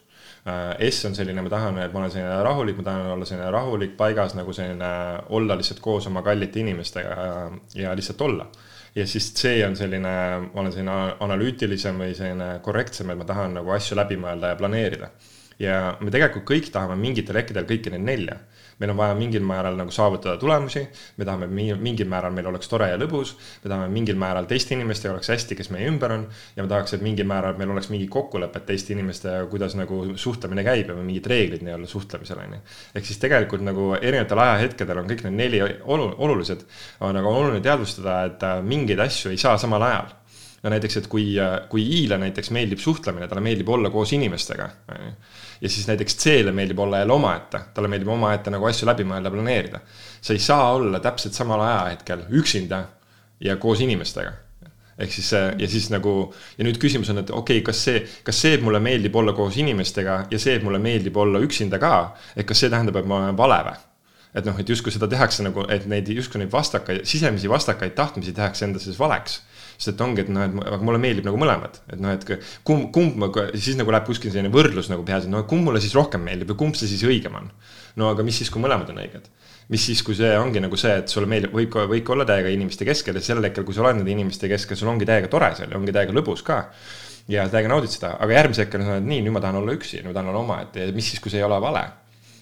[0.48, 3.52] Äh, S on selline, ma tahan, et ma olen selline rahulik, ma tahan olla selline
[3.54, 4.92] rahulik, paigas nagu selline
[5.36, 7.16] olla lihtsalt koos oma kallite inimestega
[7.76, 8.48] ja lihtsalt olla.
[8.98, 10.14] Ja siis C on selline,
[10.50, 14.60] ma olen selline analüütilisem või selline korrektsem, et ma tahan nagu asju läbi mõelda ja
[14.60, 15.12] planeerida.
[15.62, 18.38] Ja me tegelikult kõik tahame mingitel hetkedel kõiki neid nelja
[18.80, 20.84] meil on vaja mingil määral nagu saavutada tulemusi,
[21.18, 25.16] me tahame mingil määral meil oleks tore ja lõbus, me tahame mingil määral teiste inimestega
[25.16, 26.28] oleks hästi, kes meie ümber on.
[26.56, 30.66] Ja me tahaks, et mingil määral meil oleks mingi kokkulepped teiste inimestega, kuidas nagu suhtlemine
[30.68, 32.62] käib ja mingid reeglid nii-öelda suhtlemisel on ju.
[32.96, 36.64] ehk siis tegelikult nagu erinevatel ajahetkedel on kõik need neli olu olulised,
[37.02, 40.14] on aga oluline teadvustada, et äh, mingeid asju ei saa samal ajal.
[40.64, 44.70] No näiteks, et kui, äh, kui I-le näiteks meeldib suhtlemine, talle meeldib olla koos inimestega,
[44.94, 45.14] on ju
[45.62, 49.32] ja siis näiteks C-le meeldib olla jälle omaette, talle meeldib omaette nagu asju läbi mõelda,
[49.34, 49.80] planeerida.
[50.22, 52.84] sa ei saa olla täpselt samal ajahetkel üksinda
[53.40, 54.34] ja koos inimestega
[54.98, 56.14] ehk siis see ja siis nagu
[56.58, 59.34] ja nüüd küsimus on, et okei okay,, kas see, kas see, et mulle meeldib olla
[59.38, 61.94] koos inimestega ja see, et mulle meeldib olla üksinda ka,
[62.36, 63.84] et kas see tähendab, et ma olen vale või?
[64.38, 68.34] et noh, et justkui seda tehakse nagu, et neid justkui neid vastakaid, sisemisi vastakaid tahtmisi
[68.38, 69.40] tehakse enda sees valeks
[69.78, 72.26] sest et ongi, et noh, et aga mulle meeldib nagu mõlemad, et noh, et
[72.66, 75.94] kumb, kumb, siis nagu läheb kuskil selline võrdlus nagu peas, et no kumb mulle siis
[75.98, 77.52] rohkem meeldib või kumb see siis õigem on.
[78.02, 79.30] no aga mis siis, kui mõlemad on õiged?
[79.70, 82.50] mis siis, kui see ongi nagu see, et sulle meeldib, võib võib ka olla täiega
[82.54, 85.52] inimeste keskel ja sel hetkel, kui sa oled nende inimeste keskel, sul ongi täiega tore
[85.60, 86.62] seal ja ongi täiega lõbus ka
[87.28, 90.00] ja täiega naudid seda, aga järgmisel hetkel sa oled nii, nüüd ma tahan olla üksi,
[90.00, 91.84] nüüd ma tahan olla omaette ja mis siis, kui see ei ole vale.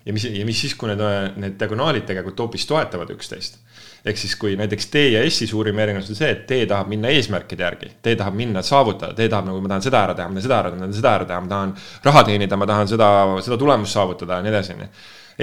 [0.05, 1.01] ja mis, ja mis siis, kui need,
[1.41, 3.57] need diagonaalid tegelikult hoopis toetavad üksteist
[4.05, 7.09] ehk siis, kui näiteks T ja S-i suurim erinevus on see, et T tahab minna
[7.13, 10.37] eesmärkide järgi, T tahab minna saavutada, T tahab nagu, ma tahan seda ära teha, ma
[10.37, 11.73] tahan seda ära teha, ma tahan seda ära teha, ma tahan
[12.05, 13.09] raha teenida, ma tahan seda,
[13.47, 14.91] seda tulemust saavutada ja nii edasi, onju.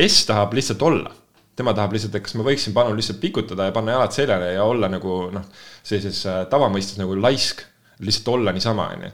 [0.06, 1.16] S tahab lihtsalt olla.
[1.56, 4.62] Tema tahab lihtsalt, et kas ma võiksin palun lihtsalt pikutada ja panna jalad seljale ja
[4.64, 7.66] olla nagu noh, sellises äh, tavamõistes nagu laisk,
[8.00, 9.10] lihtsalt olla niisama, onju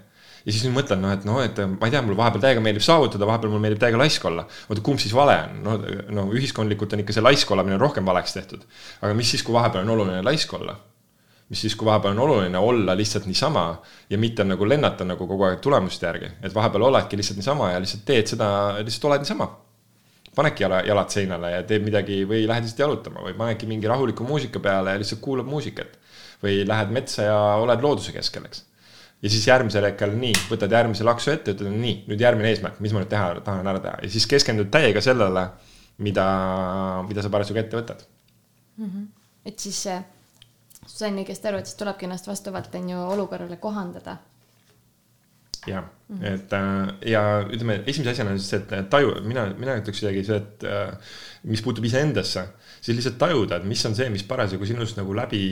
[0.49, 2.85] ja siis nüüd mõtlen, noh, et noh, et ma ei tea, mulle vahepeal täiega meeldib
[2.85, 4.47] saavutada, vahepeal mulle meeldib täiega laisk olla.
[4.71, 5.59] oota, kumb siis vale on?
[5.67, 5.75] no,
[6.17, 8.65] no ühiskondlikult on ikka see laisk olemine rohkem valeks tehtud.
[9.03, 10.79] aga mis siis, kui vahepeal on oluline laisk olla?
[11.53, 13.67] mis siis, kui vahepeal on oluline olla lihtsalt niisama
[14.09, 17.83] ja mitte nagu lennata nagu kogu aeg tulemuste järgi, et vahepeal oledki lihtsalt niisama ja
[17.85, 18.49] lihtsalt teed seda,
[18.81, 19.51] lihtsalt oled niisama
[20.39, 24.25] panedki jala, jalad seinale ja teed midagi või lähed lihtsalt jalutama või panedki mingi rahuliku
[24.25, 25.99] muusika peale ja lihtsalt kuulad muusikat.
[26.39, 28.63] või lähed metsa ja oled looduse keskel, eks
[29.23, 32.95] ja siis järgmisel hetkel nii, võtad järgmise laksu ette, ütled nii, nüüd järgmine eesmärk, mis
[32.95, 35.49] ma nüüd teha, tahan ära teha ja siis keskendud täiega sellele,
[36.05, 36.27] mida,
[37.09, 38.05] mida sa parasjagu ette võtad
[38.79, 38.87] mm.
[38.87, 39.07] -hmm.
[39.51, 40.05] et siis äh,
[40.87, 44.17] sain õigesti aru, et siis tulebki ennast vastavalt on ju olukorrale kohandada.
[45.67, 46.35] jah mm, -hmm.
[46.35, 50.25] et äh, ja ütleme, esimese asjana on siis see, et taju, mina, mina ütleks isegi
[50.25, 50.95] see, et äh,
[51.43, 52.47] mis puutub iseendasse
[52.81, 55.43] siis lihtsalt tajuda, et mis on see, mis parasjagu sinust nagu läbi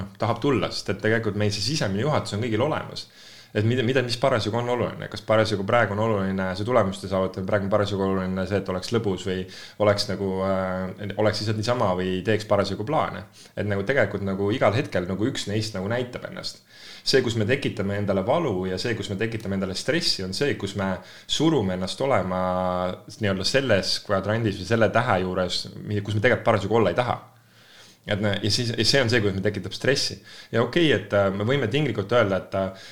[0.00, 3.08] noh, tahab tulla, sest et tegelikult meil see sisemine juhatus on kõigil olemas
[3.54, 7.46] et mida, mida, mis parasjagu on oluline, kas parasjagu praegu on oluline see tulemuste saavutamine,
[7.46, 9.44] praegu on parasjagu oluline see, et oleks lõbus või
[9.84, 13.24] oleks nagu äh,, oleks lihtsalt niisama või teeks parasjagu plaane.
[13.54, 16.64] et nagu tegelikult nagu igal hetkel nagu üks neist nagu näitab ennast
[17.04, 20.56] see, kus me tekitame endale valu ja see, kus me tekitame endale stressi, on see,
[20.60, 20.88] kus me
[21.26, 22.40] surume ennast olema
[23.20, 27.20] nii-öelda selles kvadrandis või selle tähe juures, kus me tegelikult parasjagu olla ei taha.
[28.04, 30.18] Et ja siis, ja see on see, kuidas me tekitab stressi.
[30.52, 32.90] Ja okei okay,, et äh, me võime tinglikult öelda, et äh,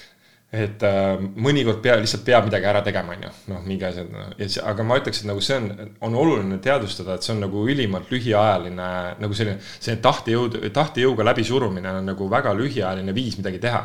[0.53, 4.27] et äh, mõnikord pea, lihtsalt peab midagi ära tegema, on ju, noh, mingi asjad no..
[4.43, 5.71] see, aga ma ütleks, et nagu see on,
[6.05, 8.89] on oluline teadvustada, et see on nagu ülimalt lühiajaline
[9.23, 13.81] nagu selline, selline tahtejõud, tahtejõuga läbisurumine on nagu väga lühiajaline viis midagi teha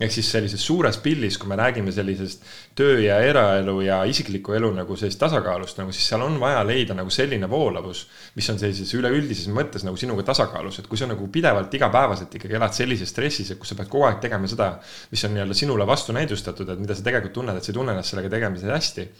[0.00, 2.46] ehk siis sellises suures pildis, kui me räägime sellisest
[2.78, 6.96] töö ja eraelu ja isikliku elu nagu sellist tasakaalust nagu, siis seal on vaja leida
[6.96, 11.28] nagu selline voolavus, mis on sellises üleüldises mõttes nagu sinuga tasakaalus, et kui sa nagu
[11.32, 14.70] pidevalt igapäevaselt ikkagi elad sellises stressis, et kus sa pead kogu aeg tegema seda,
[15.12, 18.14] mis on nii-öelda sinule vastunäidustatud, et mida sa tegelikult tunned, et sa ei tunne ennast
[18.14, 19.10] sellega tegemisel hästi,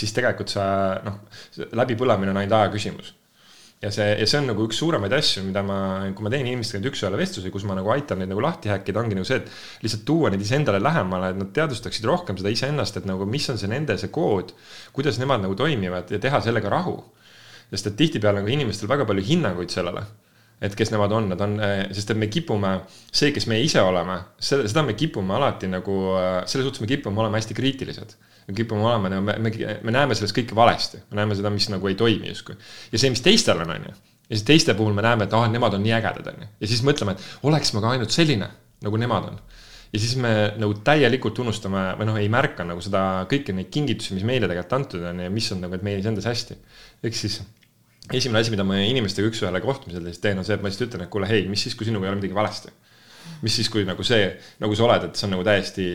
[0.00, 0.66] siis tegelikult sa
[1.06, 1.22] noh,
[1.78, 3.14] läbipõlemine on ainult aja küsimus
[3.82, 5.78] ja see, ja see on nagu üks suuremaid asju, mida ma,
[6.16, 9.02] kui ma teen inimestega nüüd üks-ühele vestlusi, kus ma nagu aitan neid nagu lahti häkkida,
[9.02, 12.96] ongi nagu see, et lihtsalt tuua neid iseendale lähemale, et nad teadvustaksid rohkem seda iseennast,
[13.00, 14.54] et nagu mis on see nende see kood,
[14.96, 16.98] kuidas nemad nagu toimivad ja teha sellega rahu.
[17.66, 20.04] sest et tihtipeale on ka inimestel väga palju hinnanguid sellele
[20.62, 21.56] et kes nemad on, nad on,
[21.92, 22.70] sest et me kipume,
[23.12, 25.96] see, kes me ise oleme, seda me kipume alati nagu,
[26.46, 28.14] selles suhtes me kipume olema hästi kriitilised
[28.46, 31.90] me kipume olema, me, me, me näeme sellest kõike valesti, me näeme seda, mis nagu
[31.90, 32.56] ei toimi justkui.
[32.92, 33.94] ja see, mis teistel on, on ju.
[34.28, 36.48] ja siis teiste puhul me näeme, et ah, nemad on nii ägedad, on ju.
[36.62, 38.48] ja siis mõtleme, et oleks ma ka ainult selline,
[38.86, 39.40] nagu nemad on.
[39.90, 40.32] ja siis me
[40.62, 44.78] nagu täielikult unustame või noh, ei märka nagu seda kõiki neid kingitusi, mis meile tegelikult
[44.78, 46.58] antud on ja mis on nagu, et meie endas hästi.
[47.02, 47.40] ehk siis
[48.14, 51.02] esimene asi, mida ma inimestega üks-ühele kohtumisel siis teen, on see, et ma lihtsalt ütlen,
[51.08, 52.70] et kuule, hei, mis siis, kui sinuga ei ole midagi valesti.
[53.42, 54.28] mis siis, kui nagu see,
[54.62, 55.88] nagu sa oled, et see on nagu täiesti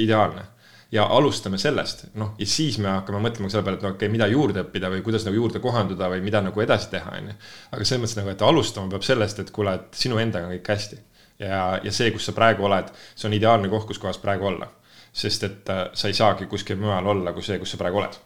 [0.00, 0.46] ideaalne
[0.92, 4.12] ja alustame sellest, noh, ja siis me hakkame mõtlema selle peale, et no okei okay,,
[4.12, 7.36] mida juurde õppida või kuidas nagu juurde kohanduda või mida nagu edasi teha, on ju.
[7.70, 10.72] aga selles mõttes nagu, et alustama peab sellest, et kuule, et sinu endaga on kõik
[10.74, 10.98] hästi.
[11.44, 14.70] ja, ja see, kus sa praegu oled, see on ideaalne koht, kus kohas praegu olla.
[15.12, 18.18] sest et äh, sa ei saagi kuskil mujal olla kui see, kus sa praegu oled.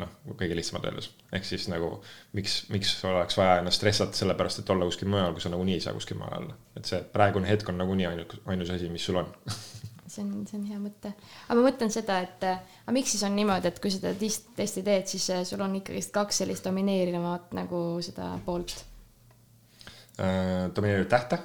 [0.00, 1.10] noh, kõige lihtsamalt öeldes.
[1.32, 1.98] ehk siis nagu
[2.32, 5.84] miks, miks oleks vaja ennast stressata sellepärast, et olla kuskil mujal, kui sa nagunii ei
[5.84, 6.56] saa kuskil maal olla.
[6.76, 9.28] et see praegune hetk on nagunii ainult, ainus asi, mis sul on
[10.12, 11.12] see on, see on hea mõte.
[11.48, 15.10] aga ma mõtlen seda, et aga miks siis on niimoodi, et kui seda testi teed,
[15.10, 18.74] siis äh, sul on ikkagist kaks sellist domineerivat nagu seda poolt
[20.20, 20.72] äh,?
[20.74, 21.42] domineerivat tähte?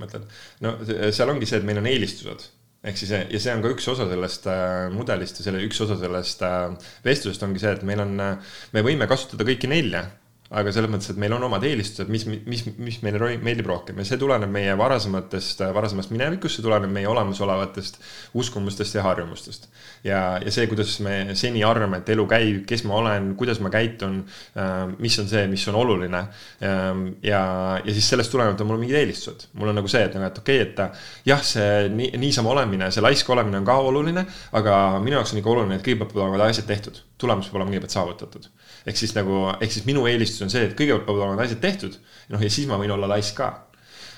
[0.00, 0.26] mõtled?
[0.64, 2.50] no seal ongi see, et meil on eelistused
[2.82, 5.96] ehk siis ja see on ka üks osa sellest äh, mudelist ja selle üks osa
[6.00, 6.72] sellest äh,
[7.06, 10.08] vestlusest ongi see, et meil on äh,, me võime kasutada kõiki nelja
[10.52, 14.04] aga selles mõttes, et meil on omad eelistused, mis, mis, mis meile meeldib rohkem ja
[14.06, 17.98] see tuleneb meie varasematest, varasemast minevikust, see tuleneb meie olemasolevatest
[18.38, 19.68] uskumustest ja harjumustest.
[20.04, 23.72] ja, ja see, kuidas me seni arvame, et elu käib, kes ma olen, kuidas ma
[23.72, 24.20] käitun,
[24.58, 26.24] äh, mis on see, mis on oluline.
[26.62, 27.42] Ähm, ja,
[27.84, 30.42] ja siis sellest tulenevalt on mul mingid eelistused, mul on nagu see, et nagu, et
[30.42, 34.26] okei okay,, et jah, see nii, niisama olemine, see laisk olemine on ka oluline,
[34.60, 37.72] aga minu jaoks on ikka oluline, et kõigepealt peavad olema asjad tehtud, tulemus peab olema
[37.72, 38.50] kõigepealt saavutatud
[38.86, 41.96] ehk siis nagu, ehk siis minu eelistus on see, et kõigepealt peavad olema asjad tehtud.
[42.34, 43.50] noh, ja siis ma võin olla laisk ka.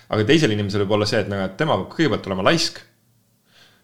[0.08, 2.80] aga teisel inimesel võib olla see, et nagu, et tema peab kõigepealt olema laisk.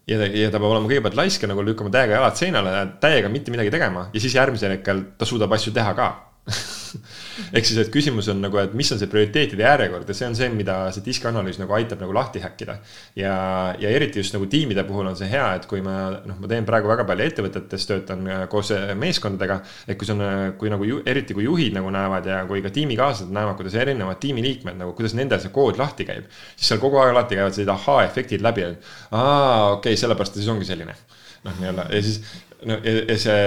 [0.08, 3.52] ja ja ta peab olema kõigepealt laisk ja nagu lükkama täiega jalad seinale, täiega mitte
[3.54, 6.12] midagi tegema ja siis järgmisel hetkel ta suudab asju teha ka
[7.56, 10.36] ehk siis, et küsimus on nagu, et mis on see prioriteetide järjekord ja see on
[10.38, 12.76] see, mida see diskianalüüs nagu aitab nagu lahti häkkida.
[13.18, 13.34] ja,
[13.80, 16.66] ja eriti just nagu tiimide puhul on see hea, et kui ma noh, ma teen
[16.68, 19.60] praegu väga palju ettevõtetes, töötan äh, koos äh, meeskondadega.
[19.86, 22.64] et kui see on, äh, kui nagu ju, eriti kui juhid nagu näevad ja kui
[22.64, 26.28] ka tiimikaaslased näevad, kuidas erinevad tiimiliikmed nagu, kuidas nendel see kood lahti käib.
[26.56, 30.42] siis seal kogu aeg alati käivad sellised ahaa-efektid läbi, et aa, okei okay,, sellepärast ta
[30.42, 30.96] siis ongi selline.
[31.44, 32.20] noh, nii-öelda ja siis
[32.66, 33.46] no ja, ja see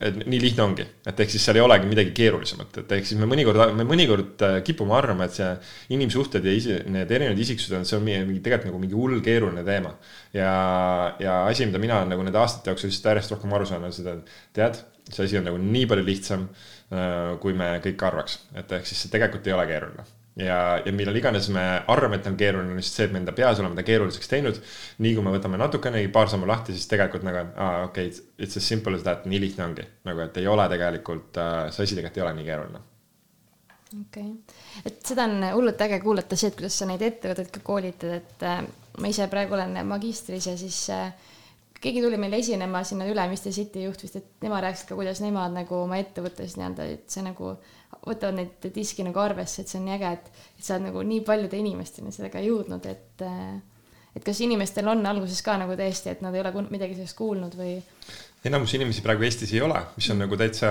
[0.00, 3.20] et nii lihtne ongi, et ehk siis seal ei olegi midagi keerulisemat, et ehk siis
[3.20, 5.50] me mõnikord, me mõnikord äh, kipume arvama, et see
[5.96, 9.64] inimsuhted ja isi, need erinevad isiksused on, see on mingi, tegelikult nagu mingi hull keeruline
[9.66, 9.92] teema.
[10.36, 10.52] ja,
[11.20, 14.16] ja asi, mida mina nagu nende aastate jooksul lihtsalt järjest rohkem aru saan, on seda,
[14.16, 16.48] et tead, see asi on nagu nii palju lihtsam,
[16.94, 20.08] äh, kui me kõik arvaks, et ehk siis see tegelikult ei ole keeruline
[20.40, 23.34] ja, ja millal iganes me arvame, et on keeruline, on lihtsalt see, et me enda
[23.36, 24.60] peas oleme ta keeruliseks teinud.
[25.04, 28.28] nii kui me võtame natukenegi paar sammu lahti, siis tegelikult nagu, et aa, okei okay,,
[28.38, 29.86] it's as simple as that, nii lihtne ongi.
[30.08, 32.84] nagu, et ei ole tegelikult äh,, see asi tegelikult ei ole nii keeruline.
[34.00, 37.64] okei okay., et seda on hullult äge kuulata, see, et kuidas sa neid ettevõtteid ka
[37.66, 38.62] koolitad, et äh,
[39.00, 41.12] ma ise praegu olen magistris ja siis äh,
[41.80, 45.54] keegi tuli meile esinema sinna Ülemiste City juht vist, et nemad rääkisid ka, kuidas nemad
[45.54, 47.54] nagu oma ettevõttes nii-öelda, et see nagu
[48.04, 51.04] võtavad neid diski nagu arvesse, et see on nii äge, et, et sa oled nagu
[51.08, 53.26] nii paljude inimesteni sellega jõudnud, et
[54.10, 57.54] et kas inimestel on alguses ka nagu tõesti, et nad ei ole midagi sellest kuulnud
[57.58, 57.76] või
[58.48, 60.68] enamus inimesi praegu Eestis ei ole, mis on nagu täitsa,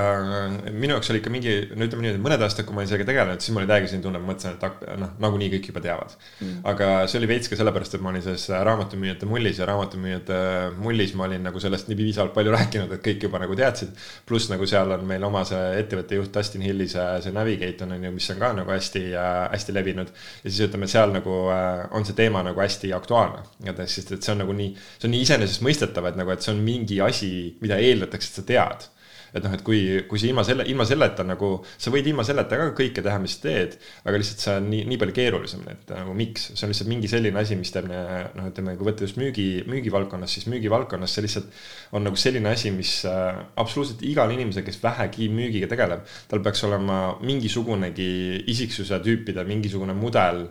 [0.73, 3.53] minu jaoks oli ikka mingi, no ütleme niimoodi, mõned aastad, kui ma sellega tegelenud, siis
[3.53, 6.63] mul oli täiega selline tunne, ma mõtlesin, et noh, nagunii kõik juba teavad mm..
[6.71, 10.39] aga see oli veits ka sellepärast, et ma olin selles raamatumüüjate mullis ja raamatumüüjate
[10.81, 13.93] mullis ma olin nagu sellest nii piisavalt palju rääkinud, et kõik juba nagu teadsid.
[14.25, 17.93] pluss nagu seal on meil oma see ettevõtte juht Dustin Hilli see, see Navigate on,
[17.99, 20.09] on ju, mis on ka nagu hästi äh,, hästi levinud.
[20.41, 23.45] ja siis ütleme, seal nagu äh, on see teema nagu hästi aktuaalne.
[23.85, 26.65] sest et see on nagu nii, see on nii iseenesestmõistetav, et nagu, et see on
[26.65, 27.31] mingi asi
[27.63, 28.89] mida eeldatakse, et sa tead.
[29.29, 32.57] Et noh, et kui, kui sa ilma selle, ilma selleta nagu, sa võid ilma selleta
[32.57, 33.75] ka kõike teha, mis teed,
[34.07, 37.11] aga lihtsalt see on nii, nii palju keerulisem, et nagu miks, see on lihtsalt mingi
[37.11, 41.61] selline asi, mis teeb noh, ütleme, kui võtta just müügi, müügivaldkonnas, siis müügivaldkonnas see lihtsalt
[41.97, 46.65] on nagu selline asi, mis äh, absoluutselt igal inimesel, kes vähegi müügiga tegeleb, tal peaks
[46.65, 48.09] olema mingisugunegi
[48.49, 50.47] isiksuse tüüpide mingisugune mudel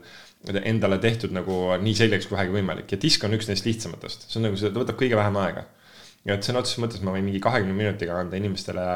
[0.47, 2.87] endale tehtud nagu nii selgeks kui vähegi võimalik.
[2.94, 5.66] Ja disk on üks neist lihtsamatest, see on nagu see, ta võtab kõige vähem aega
[6.37, 8.87] et sõna otseses mõttes ma võin mingi kahekümne minutiga anda inimestele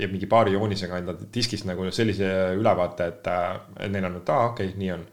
[0.00, 3.32] ja mingi paari joonisega anda diskist nagu sellise ülevaate, et,
[3.88, 5.04] neil on, et aa, okei okay,, nii on.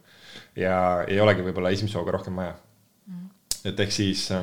[0.60, 2.56] ja ei olegi võib-olla esimese hooga rohkem vaja
[3.66, 4.42] et ehk siis äh,,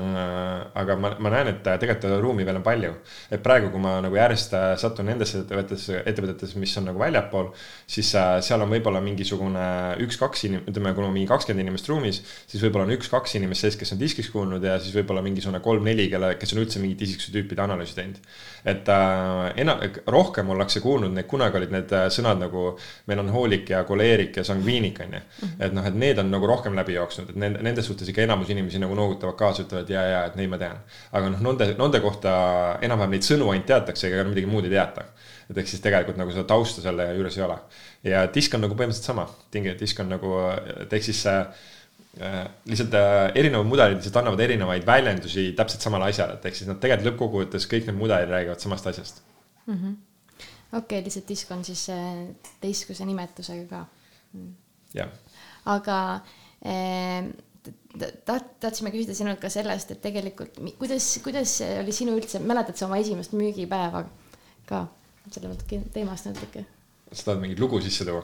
[0.83, 2.93] aga ma, ma näen, et tegelikult ruumi veel on palju.
[3.33, 7.51] et praegu, kui ma nagu järjest äh, satun nendesse ettevõtetesse, ettevõtetesse, mis on nagu väljapool,
[7.87, 9.67] siis äh, seal on võib-olla mingisugune
[10.05, 13.79] üks-kaks inim-, ütleme, kui on mingi kakskümmend inimest ruumis, siis võib-olla on üks-kaks inimest sees,
[13.81, 17.35] kes on diskis kuulnud ja siis võib-olla mingisugune kolm-neli, kelle, kes on üldse mingit isiksuse
[17.37, 18.19] tüüpide analüüsi teinud.
[18.65, 19.79] et äh, ena-,
[20.11, 22.73] rohkem ollakse kuulnud, need kunagi olid need sõnad nagu
[23.11, 25.23] meil on hoolik ja koleerik ja sangviinik, on ju.
[25.23, 25.57] Mhm.
[25.63, 28.51] et noh, et need on nagu rohkem läbi jooksnud, et nende, nende suhtes ikka enamus
[28.53, 30.81] inimesi nagu noogutab noogutavad kaasa, ütlevad ja, ja, et neid ma tean.
[31.13, 32.33] aga noh, nende, nende kohta
[32.85, 35.07] enam-vähem neid sõnu ainult teatakse, ega midagi muud ei teata.
[35.51, 37.59] et ehk siis tegelikult nagu seda tausta selle juures ei ole.
[38.09, 40.35] ja disk on nagu põhimõtteliselt sama, disk on nagu,
[40.85, 41.45] et ehk siis äh,
[42.69, 46.81] lihtsalt äh, erinevad mudelid lihtsalt annavad erinevaid väljendusi täpselt samale asjale, et ehk siis nad
[46.83, 49.23] tegelikult lõppkokkuvõttes kõik need mudelid räägivad samast asjast
[49.67, 49.95] mm -hmm..
[50.73, 52.27] okei okay,, lihtsalt disk on siis äh,
[52.61, 53.85] teistsuguse nimetusega ka
[54.33, 54.53] mm..
[54.95, 55.09] jah.
[55.65, 55.99] aga
[56.65, 57.33] taht-,
[58.27, 63.01] tahtsime küsida sinult ka sellest, et tegelikult kuidas, kuidas oli sinu üldse, mäletad sa oma
[63.03, 64.07] esimest müügipäeva
[64.69, 64.87] ka?
[65.31, 66.65] selle natuke teemast natuke
[67.13, 68.23] sa tahad mingeid lugu sisse tuua.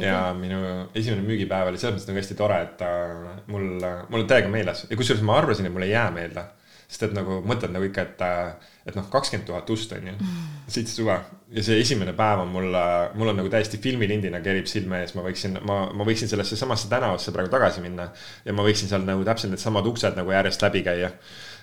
[0.00, 0.60] ja minu
[0.94, 3.66] esimene müügipäev oli selles mõttes nagu hästi tore, et äh, mul,
[4.10, 6.44] mul on täiega meeles ja kusjuures ma arvasin, et mul ei jää meelde.
[6.86, 10.12] sest et nagu mõtled nagu ikka, et, äh, et noh, kakskümmend tuhat ust on ju,
[10.70, 11.16] seitse suve.
[11.56, 12.76] Ja see esimene päev on mul,
[13.16, 16.90] mul on nagu täiesti filmilindina kerib silme ees, ma võiksin, ma, ma võiksin sellesse samasse
[16.92, 18.10] tänavasse praegu tagasi minna.
[18.44, 21.12] ja ma võiksin seal nagu täpselt needsamad uksed nagu järjest läbi käia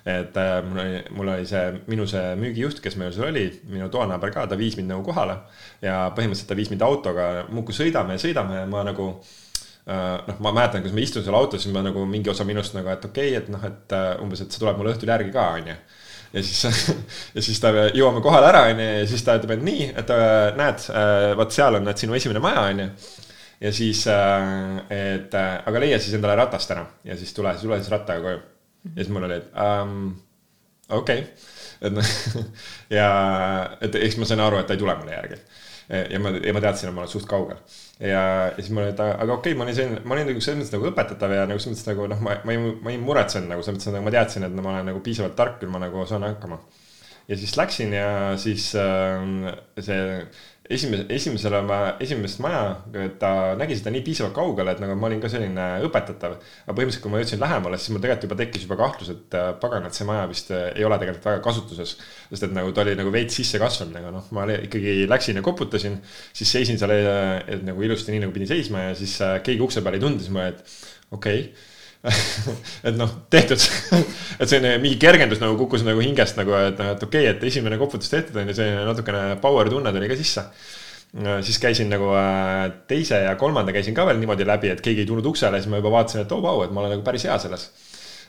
[0.06, 3.88] et äh, mul oli, mul oli see, minu see müügijuht, kes meil seal oli, minu
[3.92, 5.38] toanaaber ka, ta viis mind nagu kohale.
[5.82, 10.42] ja põhimõtteliselt ta viis mind autoga, muudkui sõidame ja sõidame ja ma nagu äh, noh,
[10.44, 13.06] ma mäletan, kus ma istun seal autos, siis ma nagu mingi osa minust nagu, et
[13.06, 15.78] okei okay,, et noh, et äh, umbes, et see tuleb mulle õhtul järgi ka, onju
[16.34, 16.64] ja siis
[17.36, 20.16] ja siis ta, jõuame kohale ära, onju, ja siis ta ütleb, et nii, et
[20.60, 20.88] näed,
[21.40, 22.90] vot seal on, et sinu esimene maja, onju.
[23.64, 28.26] ja siis, et aga leia siis endale ratast ära ja siis tule, tule siis rattaga
[28.26, 28.42] koju
[28.92, 30.14] ja siis mul oli, et um,
[30.90, 31.52] okei okay.,
[31.84, 32.12] et noh
[32.98, 33.08] ja
[33.84, 35.40] et eks ma sain aru, et ta ei tule mulle järgi.
[35.90, 37.60] Ja ma, ja ma teadsin, et ma olen suht kaugel.
[38.00, 40.44] ja, ja siis ma olin, et aga okei okay,, ma olin selline, ma olin nagu
[40.44, 43.02] selles mõttes nagu õpetatav ja nagu selles mõttes nagu noh, ma, ma ei, ma ei
[43.02, 45.60] muretsenud nagu selles mõttes, et nagu ma teadsin, et no, ma olen nagu piisavalt tark,
[45.62, 46.60] küll ma nagu saan hakkama.
[47.28, 50.02] ja siis läksin ja siis äh, see
[50.70, 52.62] esimese, esimesele ma, esimest maja,
[53.20, 56.38] ta nägi seda nii piisavalt kaugele, et nagu ma olin ka selline õpetatav.
[56.38, 59.50] aga põhimõtteliselt, kui ma jõudsin lähemale, siis mul tegelikult juba tekkis juba kahtlus, et äh,
[59.60, 61.98] pagan, et see maja vist äh, ei ole tegelikult väga kasutuses.
[62.30, 65.46] sest et nagu ta oli nagu veits sisse kasvanud, aga noh, ma ikkagi läksin ja
[65.46, 66.00] koputasin,
[66.32, 70.00] siis seisin seal äh, nagu ilusti nii nagu pidin seisma ja siis keegi ukse peal
[70.00, 70.64] ei tundnud, siis ma, et
[71.12, 71.72] okei okay
[72.88, 73.62] et noh, tehtud
[74.42, 77.46] et selline mingi kergendus nagu kukkus nagu hingest nagu, et noh, et okei okay,, et
[77.48, 80.44] esimene koputus tehtud on ju, selline natukene power tunne tuli ka sisse.
[81.46, 85.10] siis käisin nagu äh, teise ja kolmanda käisin ka veel niimoodi läbi, et keegi ei
[85.10, 87.28] tulnud uksele, siis ma juba vaatasin, et oo oh, vau, et ma olen nagu päris
[87.30, 87.70] hea selles.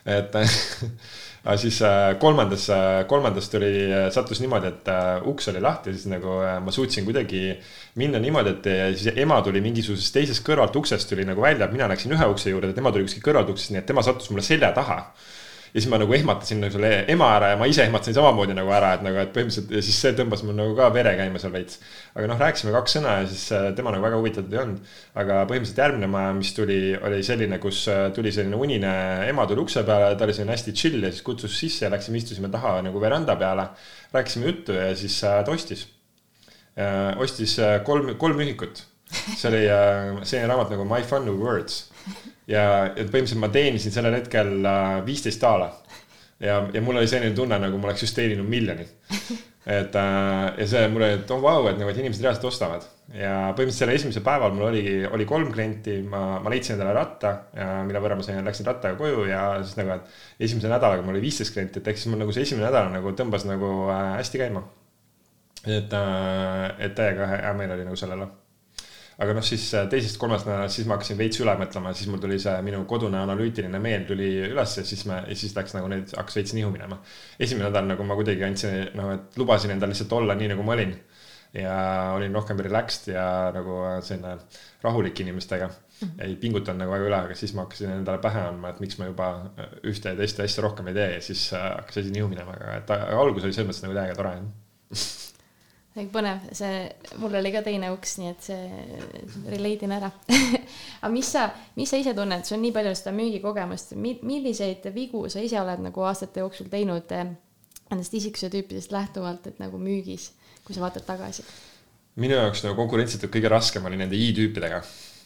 [0.04, 0.37] et
[1.44, 4.88] aga siis äh, kolmandas, äh, kolmandas tuli, äh, sattus niimoodi, et
[5.28, 7.42] uks oli lahti ja siis nagu ma suutsin kuidagi
[8.00, 12.16] minna niimoodi, et siis ema tuli mingisugusest teisest kõrvalt uksest tuli nagu välja, mina läksin
[12.16, 14.98] ühe ukse juurde, tema tuli kuskilt kõrvalt uksest, nii et tema sattus mulle selja taha
[15.74, 18.70] ja siis ma nagu ehmatasin nagu selle ema ära ja ma ise ehmatasin samamoodi nagu
[18.70, 21.50] ära, et nagu, et põhimõtteliselt ja siis see tõmbas mul nagu ka vere käima seal
[21.50, 21.80] veits.
[22.14, 24.92] aga noh, rääkisime kaks sõna ja siis äh, tema nagu väga huvitatud ei olnud.
[25.18, 28.92] aga põhimõtteliselt järgmine maja, mis tuli, oli selline, kus äh, tuli selline unine
[29.26, 32.22] ema tuli ukse peale, ta oli selline hästi chill ja siis kutsus sisse ja läksime,
[32.22, 33.66] istusime taha nagu veranda peale.
[34.14, 35.88] rääkisime juttu ja siis äh, ta ostis.
[37.18, 38.84] ostis kolm, kolm ühikut.
[39.10, 39.66] see oli
[40.22, 41.82] selline raamat nagu My Fun Words
[42.50, 45.70] ja, ja põhimõtteliselt ma teenisin sellel hetkel äh, viisteist daala.
[46.40, 48.87] ja, ja mul oli selline tunne, nagu ma oleks just teeninud miljoni.
[49.78, 52.50] et äh, ja see mul oli, et oh vau wow,, et nagu, et inimesed reaalselt
[52.50, 52.87] ostavad.
[53.14, 57.35] ja põhimõtteliselt sellel esimesel päeval mul oligi, oli kolm klienti, ma, ma leidsin endale ratta
[57.57, 61.16] ja mille võrra ma sain, läksin rattaga koju ja siis nagu, et esimese nädalaga mul
[61.16, 64.14] oli viisteist klienti, et ehk siis mul nagu see esimene nädal nagu tõmbas nagu äh,
[64.20, 64.64] hästi käima.
[65.64, 65.92] et,
[66.85, 68.28] et täiega hea meel oli nagu sellele
[69.22, 72.38] aga noh, siis äh, teisest-kolmandast nädalast, siis ma hakkasin veits üle mõtlema, siis mul tuli
[72.42, 76.40] see minu kodune analüütiline meel tuli üles ja siis me, siis läks nagu neid, hakkas
[76.40, 76.98] veits nihu minema.
[77.38, 80.77] esimene nädal nagu ma kuidagi andsin, noh, et lubasin endal lihtsalt olla nii, nagu ma
[80.79, 80.96] olin.
[81.55, 81.74] ja
[82.16, 83.24] olin rohkem relaxed ja
[83.55, 84.38] nagu selline
[84.83, 85.70] rahulik inimestega.
[86.00, 86.22] -hmm.
[86.27, 89.07] ei pingutanud nagu väga üle, aga siis ma hakkasin endale pähe andma, et miks ma
[89.11, 89.29] juba
[89.87, 92.81] ühte ja teist asja rohkem ei tee ja siis äh, hakkas asi nihu minema, aga
[92.81, 94.35] et algus oli selles mõttes nagu täiega tore
[95.94, 96.78] väga põnev, see,
[97.22, 100.11] mul oli ka teine uks, nii et see relate in ära.
[101.04, 101.46] Aga mis sa,
[101.78, 105.85] mis sa ise tunned, sul on nii palju seda müügikogemust, milliseid vigu sa ise oled
[105.87, 107.30] nagu aastate jooksul teinud eh,
[107.92, 110.33] nendest isiksuse tüüpidest lähtuvalt, et nagu müügis,
[110.66, 111.46] kui sa vaatad tagasi?
[112.22, 114.85] minu jaoks nagu konkurentsitult kõige raskem oli nende I-tüüpidega.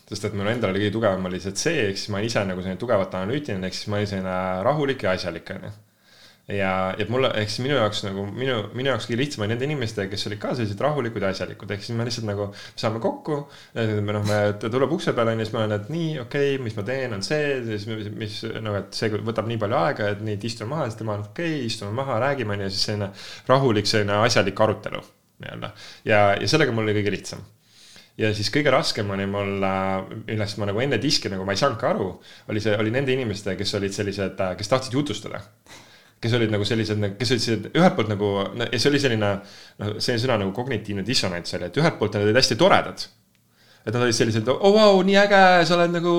[0.09, 2.65] Sest et mul endal oli kõige tugevam oli see C, ehk siis ma ise nagu
[2.65, 5.75] selline tugevalt analüütiline, ehk siis ma olin selline rahulik ja asjalik, onju
[6.49, 9.67] ja, ja mulle, ehk siis minu jaoks nagu minu, minu jaoks kõige lihtsam oli nende
[9.67, 13.39] inimestega, kes olid ka sellised rahulikud ja asjalikud, ehk siis me lihtsalt nagu saame kokku.
[13.77, 16.63] me noh, me, ta tuleb ukse peale onju, siis ma olen, et nii, okei okay,,
[16.65, 20.09] mis ma teen, on see, siis mis, mis noh, et see võtab nii palju aega,
[20.15, 22.89] et nii, et istume maha, siis tema on okei okay,, istume maha, räägime onju, siis
[22.89, 23.11] selline
[23.51, 25.05] rahulik, selline asjalik arutelu
[25.45, 25.73] nii-öelda.
[26.09, 27.45] ja, ja sellega mul oli kõige lihtsam
[28.19, 29.61] ja siis kõige raskem oli mul,
[30.25, 32.09] millest ma nagu enne diski nagu ma ei saanud ka aru,
[32.49, 35.45] oli see, oli nende inimestega, kes olid sellised, kes tahtsid jutustada
[36.23, 38.33] kes olid nagu sellised, kes olid sellised ühelt poolt nagu,
[38.65, 42.27] ja see oli selline noh, selline sõna nagu kognitiivne dissonants oli, et ühelt poolt nad
[42.27, 43.07] olid hästi toredad.
[43.89, 46.15] et nad olid sellised, oo oh, vau, nii äge, sa oled nagu,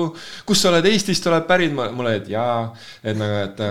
[0.48, 2.72] kust sa oled, Eestist oled pärit, mul oli, et jaa.
[3.04, 3.62] et nagu, et,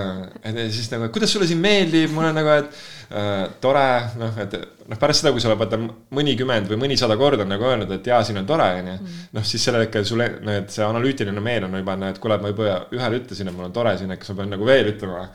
[0.45, 3.89] et siis nagu, kuidas sulle siin meeldib, mul on nagu, et äh, tore,
[4.21, 5.81] noh, et noh, pärast seda, kui sa oled vaata
[6.15, 8.95] mõnikümmend või mõnisada korda nagu öelnud, et jaa, siin on tore, onju.
[9.01, 9.21] Mm.
[9.35, 12.39] noh, siis sellel hetkel sulle, no et see analüütiline meel on juba, no et kuule,
[12.39, 14.93] ma juba ühele ütlesin, et mul on tore siin, et kas ma pean nagu veel
[14.93, 15.25] ütlema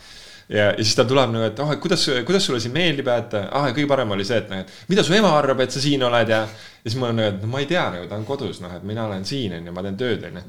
[0.49, 3.37] ja, ja siis ta tuleb nagu, et oh, et kuidas, kuidas sulle siin meeldib et
[3.45, 6.05] ah, kõige parem oli see, et noh, et mida su ema arvab, et sa siin
[6.07, 6.45] oled ja.
[6.45, 8.73] ja siis ma olen nagu, et no ma ei tea nagu, ta on kodus, noh,
[8.77, 10.45] et mina olen siin, on ju, ma teen tööd, on ju.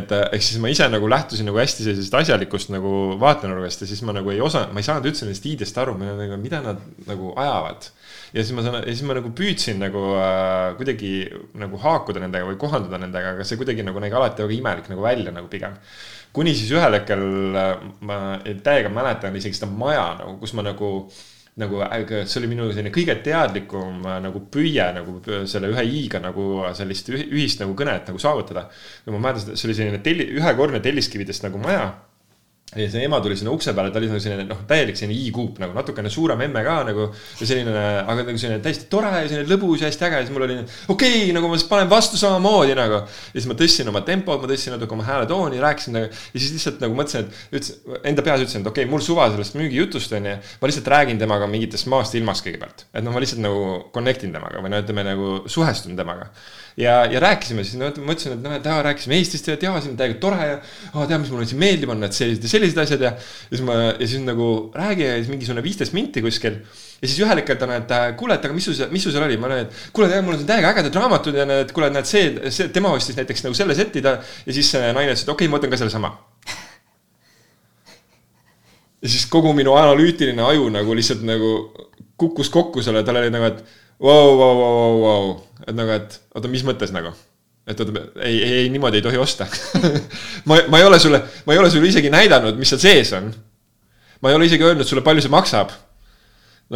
[0.00, 3.90] et eh, ehk siis ma ise nagu lähtusin nagu hästi sellisest asjalikust nagu vaatenurgast ja
[3.92, 6.82] siis ma nagu ei osanud, ma ei saanud üldse nendest ideest aru, nagu, mida nad
[7.06, 7.90] nagu ajavad
[8.34, 11.12] ja siis ma saan, ja siis ma nagu püüdsin nagu äh, kuidagi
[11.60, 15.04] nagu haakuda nendega või kohanduda nendega, aga see kuidagi nagu nägi alati väga imelik nagu
[15.04, 15.76] välja nagu pigem
[16.36, 17.24] kuni siis ühel hetkel
[17.56, 17.72] äh,
[18.08, 20.90] ma täiega mäletan isegi seda maja nagu, kus ma nagu
[21.56, 21.78] nagu
[22.28, 25.16] see oli minu selline kõige teadlikum äh, nagu püüe nagu
[25.48, 28.68] selle ühe i-ga nagu sellist ühist nagu kõnet nagu saavutada.
[29.06, 31.88] ja ma mäletan, see oli selline telli, ühekordne telliskividest nagu maja
[32.74, 35.60] ja see ema tuli sinna ukse peale, ta oli nagu selline noh, täielik selline i-kuup
[35.62, 37.04] nagu natukene suurem emme ka nagu.
[37.38, 40.34] ja selline, aga nagu selline täiesti tore ja selline lõbus ja hästi äge ja siis
[40.34, 43.04] mul oli okei okay,, nagu ma siis panen vastu samamoodi nagu.
[43.06, 46.10] ja siis ma tõstsin oma tempot, ma tõstsin natuke oma hääletooni, rääkisin nagu.
[46.10, 49.30] ja siis lihtsalt nagu mõtlesin, et ütlesin, enda peas ütlesin, et okei okay,, mul suva
[49.30, 50.36] sellest müügijutust on ju.
[50.60, 54.34] ma lihtsalt räägin temaga mingitest maast ilmast kõigepealt, et noh, ma lihtsalt nagu connect in
[54.34, 56.32] temaga või no ütleme nagu suhestun temaga
[56.76, 59.78] ja, ja rääkisime siis, no ma ütlesin, et noh, et aa, rääkisime Eestist ja jaa,
[59.80, 60.56] siin on täiega tore ja.
[60.92, 63.12] aa, tead, mis mulle siin meeldib, on need sellised ja sellised asjad ja.
[63.16, 66.60] ja siis ma, ja siis nagu räägi ja siis mingisugune viisteist minti kuskil.
[67.00, 69.24] ja siis ühel hetkel ta on, et kuule, et aga mis sul, mis sul seal
[69.24, 72.08] oli, ma olen, et kuule, mul on siin täiega ägedad raamatud ja need, kuule, näed,
[72.08, 74.18] see, see, tema ostis näiteks nagu selle seti ta.
[74.44, 76.12] ja siis naine ütles, et okei okay,, ma võtan ka sellesama
[79.00, 81.56] ja siis kogu minu analüütiline aju nagu lihtsalt nagu
[82.20, 83.64] kukkus kokku selle, tal oli nagu, et
[84.00, 85.32] vau, vau, vau, vau,
[85.64, 87.14] et nagu, et oota, mis mõttes nagu?
[87.66, 89.48] et oota, ei, ei, ei, niimoodi ei tohi osta
[90.48, 93.32] ma, ma ei ole sulle, ma ei ole sulle isegi näidanud, mis seal sees on.
[94.22, 95.72] ma ei ole isegi öelnud sulle, palju see maksab.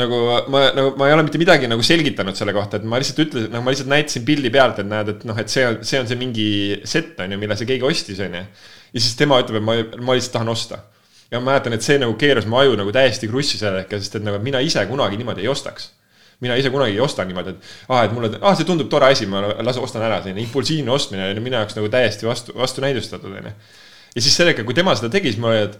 [0.00, 0.18] nagu
[0.50, 3.52] ma, nagu ma ei ole mitte midagi nagu selgitanud selle kohta, et ma lihtsalt ütlesin,
[3.52, 6.10] nagu ma lihtsalt näitasin pildi pealt, et näed, et noh, et see on, see on
[6.10, 6.50] see mingi
[6.88, 8.44] set on ju, mille see keegi ostis, on ju.
[8.96, 10.82] ja siis tema ütleb, et ma, ma lihtsalt tahan osta.
[11.30, 14.18] ja ma mäletan, et see nagu keeras mu aju nagu täiesti krussi sellel hetkel, sest
[14.18, 15.92] et nagu mina ise kunagi niimoodi ei ostaks
[16.40, 19.28] mina ise kunagi ei osta niimoodi, et aa, et mulle, aa, see tundub tore asi,
[19.30, 23.54] ma las ostan ära, selline impulsiivne ostmine on minu jaoks nagu täiesti vastu, vastunäidustatud, onju.
[24.14, 25.78] ja siis sel hetkel, kui tema seda tegi, siis ma olin, et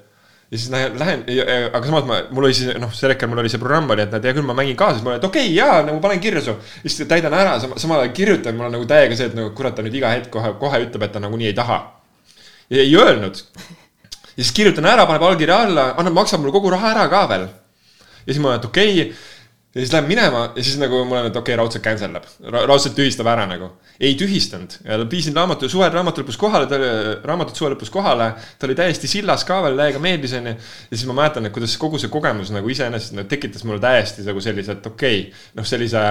[0.51, 1.25] ja siis lähen, lähen,
[1.73, 4.15] aga samas ma, mul oli siis noh, sel hetkel mul oli see programm oli, et
[4.15, 6.23] näed, hea küll, ma mängin kaasa, siis ma olin, et okei okay,, jaa, nagu panen
[6.23, 6.57] kirja su.
[6.83, 9.85] siis täidan ära, samal ajal kirjutan, mul on nagu täiega see, et nagu kurat, ta
[9.87, 11.79] nüüd iga hetk kohe, kohe ütleb, et ta nagunii ei taha.
[12.71, 13.45] ja ei öelnud.
[14.35, 17.47] ja siis kirjutan ära, paneb allkirja alla, annab, maksab mulle kogu raha ära ka veel.
[18.27, 19.15] ja siis ma olen, et okei okay,
[19.75, 22.25] ja siis läheb minema ja siis nagu mul on, et okei okay,, raudselt cancel eb
[22.51, 23.69] Ra, raudselt tühistab ära nagu.
[24.03, 24.75] ei tühistanud
[25.13, 26.89] viisin raamatu, suvel raamatu lõpus kohale, ta oli,
[27.29, 28.33] raamatut suve lõpus kohale.
[28.59, 30.57] ta oli täiesti sillas ka veel, täiega meeldis, onju.
[30.57, 34.27] ja siis ma mäletan, et kuidas kogu see kogemus nagu iseenesest nagu tekitas mulle täiesti
[34.27, 36.05] nagu sellise, et okei okay,, noh, sellise,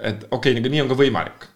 [0.00, 1.48] et okei okay,, nagu nii on ka võimalik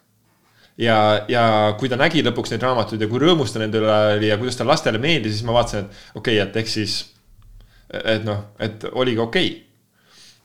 [0.84, 1.00] ja,
[1.32, 1.48] ja
[1.80, 4.60] kui ta nägi lõpuks neid raamatuid ja kui rõõmus ta nende üle oli ja kuidas
[4.60, 7.02] ta lastele meeldis, siis ma vaatasin, et okei okay,, et ehk siis,
[8.04, 9.71] et noh, et oligi okei okay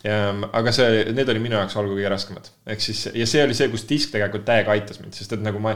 [0.05, 2.49] aga see, need olid minu jaoks algul kõige raskemad.
[2.69, 5.59] ehk siis, ja see oli see, kus disk tegelikult täiega aitas mind, sest et nagu
[5.63, 5.73] ma,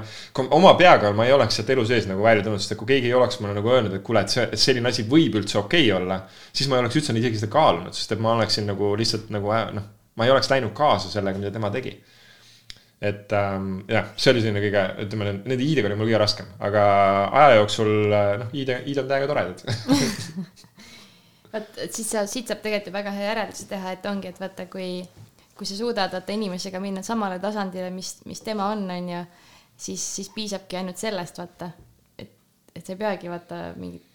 [0.53, 3.09] oma peaga ma ei oleks sealt elu sees nagu välja tulnud, sest et kui keegi
[3.09, 5.97] ei oleks mulle nagu öelnud, et kuule, et see, selline asi võib üldse okei okay
[5.97, 6.21] olla.
[6.53, 9.57] siis ma ei oleks üldse isegi seda kaalunud, sest et ma oleksin nagu lihtsalt nagu
[9.79, 11.97] noh, ma ei oleks läinud kaasa sellega, mida tema tegi.
[13.01, 16.83] et ähm, jah, see oli selline kõige, ütleme, nende i-dega oli mul kõige raskem, aga
[17.41, 19.65] aja jooksul noh, i-d, i-d on täiega toredad
[21.53, 24.67] vot, siis sa, siit saab tegelikult ju väga hea järelduse teha, et ongi, et vaata,
[24.71, 24.89] kui,
[25.57, 29.23] kui sa suudad vaata inimesega minna samale tasandile, mis, mis tema on, on ju,
[29.77, 31.71] siis, siis piisabki ainult sellest, vaata.
[32.19, 32.35] et,
[32.75, 34.05] et sa ei peagi vaata mingit,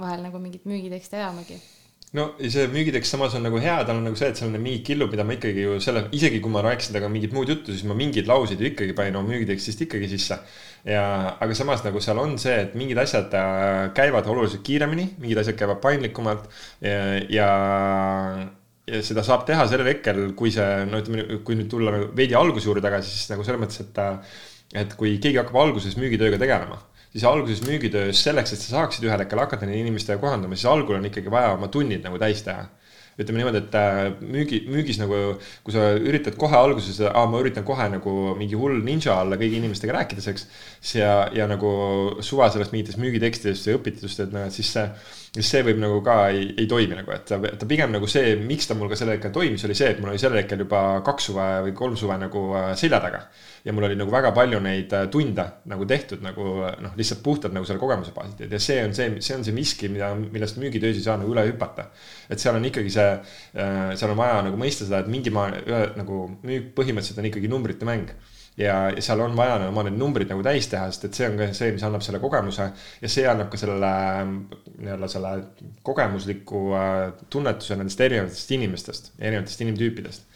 [0.00, 1.60] vahel nagu mingit müügiteksti ajamagi
[2.14, 4.84] no see müügitekst samas on nagu hea, tal on nagu see, et seal on mingid
[4.86, 7.86] killud, mida ma ikkagi ju selle, isegi kui ma rääkisin temaga mingit muud juttu, siis
[7.90, 10.38] ma mingeid lauseid ju ikkagi panin oma müügitekstist ikkagi sisse.
[10.88, 11.04] Ja,
[11.40, 15.58] aga samas nagu seal on see, et mingid asjad äh, käivad oluliselt kiiremini, mingid asjad
[15.60, 16.48] käivad paindlikumalt
[16.84, 16.98] ja,
[17.32, 17.48] ja
[18.84, 22.36] ja seda saab teha sellel hetkel, kui see, no ütleme, kui nüüd tulla nagu veidi
[22.36, 24.42] alguse juurde tagasi, siis nagu selles mõttes, et äh,
[24.84, 26.80] et kui keegi hakkab alguses müügitööga tegelema
[27.14, 30.98] siis alguses müügitöös selleks, et sa saaksid ühel hetkel hakata nende inimestega kohandama, siis algul
[30.98, 32.64] on ikkagi vaja oma tunnid nagu täis teha
[33.20, 35.20] ütleme niimoodi, et äh, müügi, müügis nagu,
[35.66, 39.60] kui sa üritad kohe alguses, aa, ma üritan kohe nagu mingi hull ninja olla kõigi
[39.60, 40.46] inimestega rääkides, eks.
[40.98, 41.74] ja, ja nagu
[42.24, 44.88] suva sellest mingitest müügitekstidest või õpitustest, noh, et siis see,
[45.34, 48.36] siis see võib nagu ka ei, ei toimi nagu, et ta, ta pigem nagu see,
[48.38, 50.82] miks ta mul ka sel hetkel toimis, oli see, et mul oli sel hetkel juba
[51.06, 53.24] kaks suve või kolm suve nagu äh, selja taga.
[53.64, 56.46] Ja mul oli nagu väga palju neid äh, tunde nagu tehtud nagu
[56.84, 59.90] noh, lihtsalt puhtalt nagu selle kogemuse baasilt ja see on see, see on see miski,
[59.90, 61.88] mida, millest müügitöös ei saa nagu üle hüpata.
[62.30, 63.10] et seal on ikkagi see,
[63.58, 65.50] äh, seal on vaja nagu mõista seda, et mingi maa,
[65.98, 68.14] nagu müük põhimõtteliselt on ikkagi numbrite mäng
[68.60, 71.48] ja seal on vaja oma need numbrid nagu täis teha, sest et see on ka
[71.56, 72.68] see, mis annab selle kogemuse
[73.02, 73.90] ja see annab ka sellele
[74.28, 75.32] nii-öelda selle
[75.86, 77.00] kogemusliku äh,
[77.34, 80.28] tunnetuse nendest erinevatest inimestest, erinevatest inimtüüpidest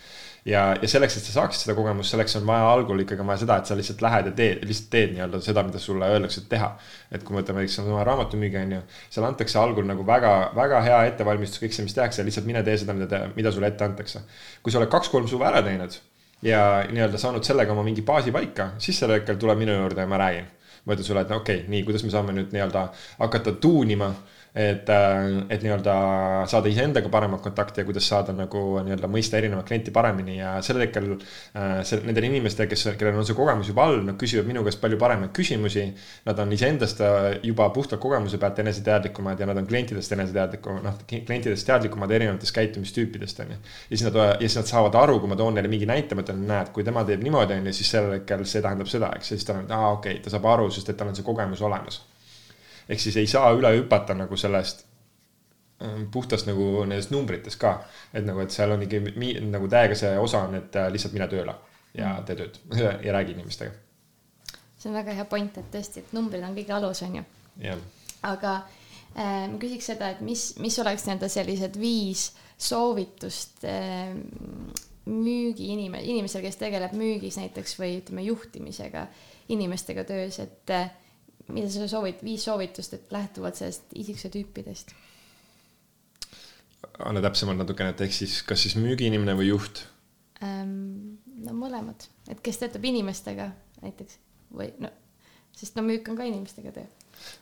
[0.48, 3.60] ja, ja selleks, et sa saaksid seda kogemust, selleks on vaja algul ikkagi vaja seda,
[3.60, 6.72] et sa lihtsalt lähed ja teed, lihtsalt teed nii-öelda seda, mida sulle öeldakse teha.
[7.12, 8.82] et kui me võtame näiteks sama raamatumüügi on ju,
[9.14, 12.76] seal antakse algul nagu väga, väga hea ettevalmistus, kõik see, mis tehakse, lihtsalt mine tee
[12.82, 14.26] seda, mida, mida sulle ette antakse.
[14.62, 16.00] kui sa oled kaks-kolm suve ära teinud
[16.42, 20.06] ja nii-öelda saanud sellega oma mingi baasi paika, siis sel hetkel tuleb minu juurde ja
[20.06, 20.46] ma räägin.
[20.84, 22.84] ma ütlen sulle, et no okei okay,, nii, kuidas me saame nüüd nii-öelda
[23.18, 25.94] hakata tuunima äh, et nii-öelda
[26.50, 30.80] saada iseendaga paremat kontakti ja kuidas saada nagu nii-öelda mõista erinevat klienti paremini ja sel
[30.82, 34.64] hetkel äh, see, nendel inimestel, kes, kellel on see kogemus juba all, nad küsivad minu
[34.66, 35.84] käest palju paremaid küsimusi.
[36.26, 40.98] Nad on iseendast äh, juba puhtalt kogemuse pealt eneseteadlikumad ja nad on klientidest eneseteadlikumad, noh
[41.12, 43.60] klientidest teadlikumad erinevatest käitumistüüpidest on ju.
[43.90, 46.24] ja siis nad, ja siis nad saavad aru, kui ma toon neile mingi näite, ma
[46.26, 49.32] ütlen, näed, kui tema teeb niimoodi on ju, siis sel hetkel see tähendab seda, eks,
[49.32, 51.18] ja siis ta on, et aa okei okay,, ta saab aru, sest et tal on
[51.18, 52.02] see kogemus olemas
[52.88, 54.84] ehk siis ei saa üle hüpata nagu sellest
[55.82, 57.78] ähm, puhtast nagu nendest numbritest ka.
[58.12, 61.28] et nagu, et seal on ikkagi nagu täiega see osa on, et äh, lihtsalt mine
[61.28, 61.54] tööle
[61.94, 62.24] ja mm.
[62.26, 62.58] tee tööd
[63.06, 63.72] ja räägi inimestega.
[64.78, 67.24] see on väga hea point, et tõesti, et numbrid on kõige alus, on ju.
[68.22, 68.56] aga
[69.14, 74.14] äh, ma küsiks seda, et mis, mis oleks nii-öelda sellised viis soovitust äh,
[75.08, 79.06] müügiinime-, inimesel, kes tegeleb müügis näiteks või ütleme, juhtimisega,
[79.54, 80.90] inimestega töös, et äh,
[81.48, 84.94] mida sa soovid, viis soovitust, et lähtuvalt sellest isiksuse tüüpidest?
[86.98, 89.84] anna täpsemalt natukene, et ehk siis kas siis müügiinimene või juht
[90.44, 91.18] ähm,?
[91.44, 93.50] no mõlemad, et kes töötab inimestega
[93.82, 94.18] näiteks
[94.54, 94.90] või no,
[95.58, 96.86] sest no müük on ka inimestega töö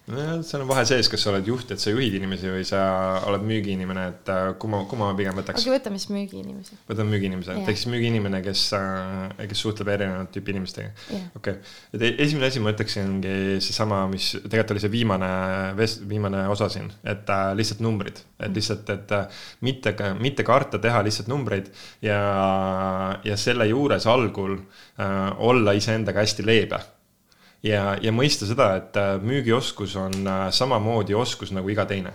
[0.07, 2.81] nojah, seal on vahe sees, kas sa oled juht, et sa juhid inimesi või sa
[3.27, 5.59] oled müügiinimene, et äh, kumma, kumma ma pigem võtaks.
[5.59, 6.79] okei okay,, võtame siis müügiinimese.
[6.89, 10.93] võtame müügiinimese, ehk siis müügiinimene, kes, äh, kes suhtleb erinevat tüüpi inimestega.
[11.11, 13.37] okei okay., et e-, esimene asi ma ütleksingi
[13.67, 15.31] seesama, mis tegelikult oli see viimane,
[16.15, 18.57] viimane osa siin, et äh, lihtsalt numbrid, et mm.
[18.61, 19.17] lihtsalt, et
[19.67, 21.73] mitte, mitte karta teha lihtsalt numbreid
[22.07, 22.21] ja,
[23.27, 26.85] ja selle juures algul äh, olla iseendaga hästi leebe
[27.63, 32.13] ja, ja mõista seda, et äh, müügioskus on äh, samamoodi oskus nagu iga teine.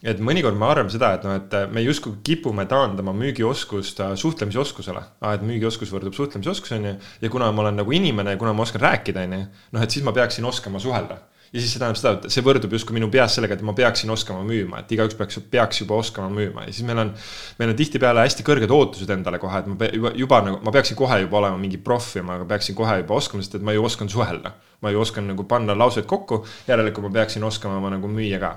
[0.00, 5.02] et mõnikord me arvame seda, et noh, et äh, me justkui kipume taandama müügioskust suhtlemisoskusele.
[5.32, 8.62] et müügioskus võrdub suhtlemisoskus, on ju, ja kuna ma olen nagu inimene ja kuna ma
[8.62, 11.20] oskan rääkida, on ju, noh, et siis ma peaksin oskama suhelda
[11.52, 14.10] ja siis see tähendab seda, et see võrdub justkui minu peas sellega, et ma peaksin
[14.14, 17.14] oskama müüma, et igaüks peaks, peaks juba oskama müüma ja siis meil on.
[17.58, 20.98] meil on tihtipeale hästi kõrged ootused endale kohe, et ma juba, juba nagu, ma peaksin
[20.98, 23.84] kohe juba olema mingi proff ja ma peaksin kohe juba oskama, sest et ma ju
[23.84, 24.54] oskan suhelda.
[24.80, 28.54] ma ju oskan nagu panna lauseid kokku, järelikult ma peaksin oskama nagu müüa ka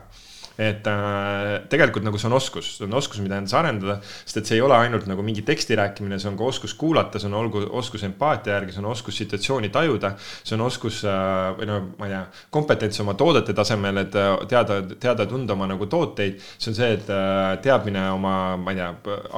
[0.57, 4.49] et äh, tegelikult nagu see on oskus, see on oskus, mida endas arendada, sest et
[4.49, 7.37] see ei ole ainult nagu mingi teksti rääkimine, see on ka oskus kuulata, see on
[7.39, 10.13] olgu oskus empaatia järgi, see on oskus situatsiooni tajuda.
[10.43, 12.21] see on oskus äh, või no ma ei tea,
[12.53, 16.37] kompetents oma toodete tasemel, et äh, teada, teada tunda oma nagu tooteid.
[16.57, 18.91] see on see, et äh, teadmine oma, ma ei tea,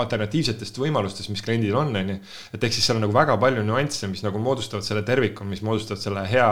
[0.03, 2.19] alternatiivsetest võimalustest, mis kliendil on, on ju.
[2.53, 5.63] et ehk siis seal on nagu väga palju nüansse, mis nagu moodustavad selle terviku, mis
[5.63, 6.51] moodustavad selle hea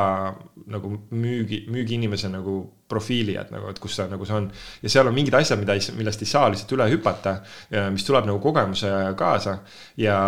[0.72, 2.62] nagu müügi, müügiinimese nagu
[2.94, 4.50] profiili, et nagu, et kus see nagu see on.
[4.84, 7.40] ja seal on mingid asjad, mida, millest ei saa lihtsalt üle hüpata,
[7.94, 9.58] mis tuleb nagu kogemuse kaasa.
[9.98, 10.20] ja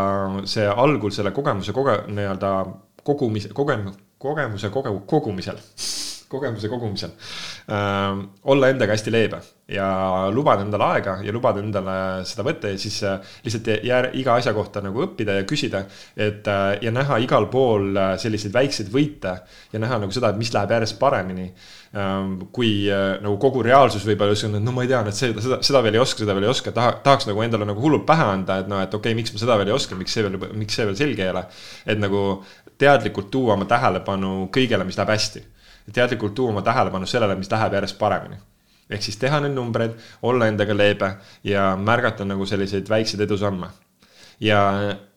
[0.50, 2.56] see algul selle kogemuse koge-, nii-öelda
[3.06, 5.62] kogumise, kogem-, kogemuse koge-, kogumisel
[6.36, 7.14] kogemuse kogumisel
[7.72, 8.24] äh,.
[8.44, 9.86] olla endaga hästi leebe ja
[10.30, 11.96] lubada endale aega ja lubada endale
[12.30, 15.86] seda võtta ja siis äh, lihtsalt jää, iga asja kohta nagu õppida ja küsida.
[16.16, 19.34] et äh, ja näha igal pool äh, selliseid väikseid võite
[19.74, 21.52] ja näha nagu seda, et mis läheb järjest paremini
[22.52, 22.90] kui
[23.24, 25.96] nagu kogu reaalsus võib-olla on, et no ma ei tea, et seda, seda, seda veel
[25.96, 28.68] ei oska, seda veel ei oska, taha, tahaks nagu endale nagu hullult pähe anda, et
[28.68, 30.90] noh, et okei okay,, miks ma seda veel ei oska, miks see veel, miks see
[30.90, 31.46] veel selge ei ole.
[31.88, 32.26] et nagu
[32.84, 35.46] teadlikult tuua oma tähelepanu kõigele, mis läheb hästi
[35.94, 38.38] teadlikult tuua oma tähelepanu sellele, mis läheb järjest paremini.
[38.90, 43.68] ehk siis teha neid numbreid, olla endaga leebe ja märgata nagu selliseid väikseid edusamme.
[44.40, 44.62] ja,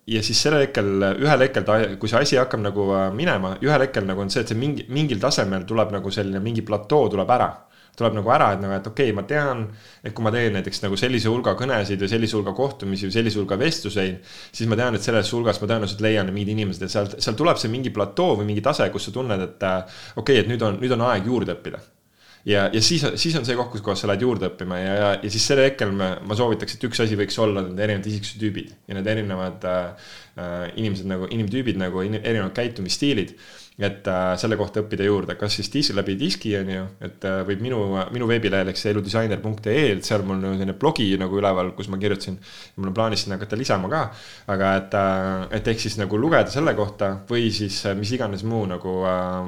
[0.06, 0.90] ja siis sellel hetkel,
[1.20, 4.40] ühel hetkel ta, kui see asi hakkab nagu äh, minema, ühel hetkel nagu on see,
[4.40, 7.52] et see mingi, mingil tasemel tuleb nagu selline mingi platoo tuleb ära
[7.98, 9.64] tuleb nagu ära, et nagu, et okei okay,, ma tean,
[10.06, 13.42] et kui ma teen näiteks nagu sellise hulga kõnesid või sellise hulga kohtumisi või sellise
[13.42, 14.22] hulga vestluseid,
[14.52, 17.60] siis ma tean, et selles hulgas ma tõenäoliselt leian mingid inimesed ja sealt, seal tuleb
[17.60, 20.64] see mingi platoo või mingi tase, kus sa tunned, et äh, okei okay,, et nüüd
[20.64, 21.82] on, nüüd on aeg juurde õppida.
[22.48, 25.08] Ja, ja siis, siis on see koht, kus kohas sa lähed juurde õppima ja, ja,
[25.20, 28.40] ja siis sel hetkel ma, ma soovitaks, et üks asi võiks olla need erinevad isiksuse
[28.40, 33.34] tüübid ja need erinevad äh, äh inimesed nagu, inimtüübid nagu in, erinevad käitumisstiilid
[33.78, 37.36] et äh, selle kohta õppida juurde, kas siis dis läbi diski on ju, et äh,
[37.46, 37.78] võib minu,
[38.14, 42.40] minu veebilehel, eks eludisainer.ee, et seal mul on selline blogi nagu üleval, kus ma kirjutasin.
[42.76, 44.02] mul on plaanis sinna hakata lisama ka,
[44.54, 48.64] aga et, äh, et ehk siis nagu lugeda selle kohta või siis mis iganes muu
[48.66, 49.38] nagu äh,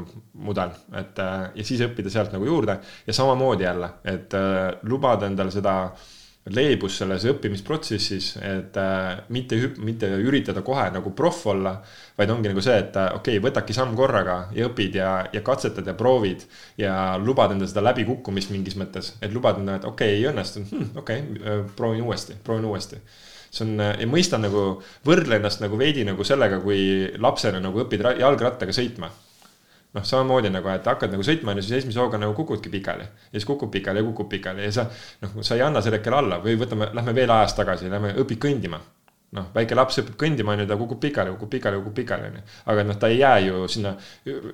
[0.46, 5.50] mudel, et ja siis õppida sealt nagu juurde ja samamoodi jälle, et äh, lubada endale
[5.50, 6.08] seda äh,
[6.48, 11.74] leebus selles õppimisprotsessis, et äh, mitte, mitte üritada kohe nagu proff olla,
[12.16, 15.44] vaid ongi nagu see, et äh, okei okay,, võtadki samm korraga ja õpid ja, ja
[15.44, 16.46] katsetad ja proovid
[16.80, 20.72] ja lubad endale seda läbikukkumist mingis mõttes, et lubad endale, et okei okay,, ei õnnestunud
[20.72, 23.02] hm,, okei okay,, äh, proovin uuesti, proovin uuesti.
[23.50, 28.06] See on, ja mõistan nagu, võrdle ennast nagu veidi nagu sellega, kui lapsena nagu õpid
[28.22, 29.10] jalgrattaga sõitma
[29.94, 33.06] noh, samamoodi nagu, et hakkad nagu sõitma, on ju, siis esimese hooga nagu kukudki pikali.
[33.06, 34.86] ja siis kukub pikali ja kukub pikali ja sa,
[35.24, 38.40] noh, sa ei anna sel hetkel alla või võtame, lähme veel ajas tagasi, lähme õpid
[38.46, 38.80] kõndima.
[39.30, 42.38] noh, väike laps õpib kõndima, on ju, ta kukub pikali, kukub pikali, kukub pikali, on
[42.38, 42.46] ju.
[42.72, 43.96] aga noh, ta ei jää ju sinna,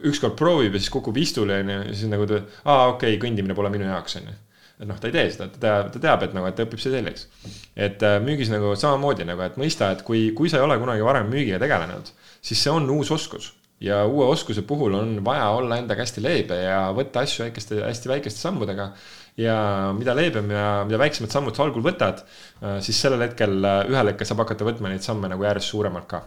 [0.05, 3.22] ükskord proovib ja siis kukub istule, on ju, ja siis nagu ta, aa, okei okay,,
[3.28, 4.37] kõndimine pole minu jaoks, on ju
[4.76, 6.80] et noh, ta ei tee seda, ta teab, ta teab, et nagu, et ta õpib
[6.80, 7.28] see selgeks.
[7.72, 11.05] et äh, müügis nagu samamoodi nagu, et mõista, et kui, kui sa ei ole kunagi
[11.05, 12.12] varem müügiga tegelenud,
[12.45, 16.57] siis see on uus oskus ja uue oskuse puhul on vaja olla endaga hästi leebe
[16.62, 18.93] ja võtta asju väikeste, hästi väikeste sammudega.
[19.37, 19.57] ja
[19.93, 22.22] mida leebem ja mida väiksemad sammud sa algul võtad,
[22.62, 26.09] äh, siis sellel hetkel, äh, ühel hetkel saab hakata võtma neid samme nagu järjest suuremalt
[26.09, 26.22] ka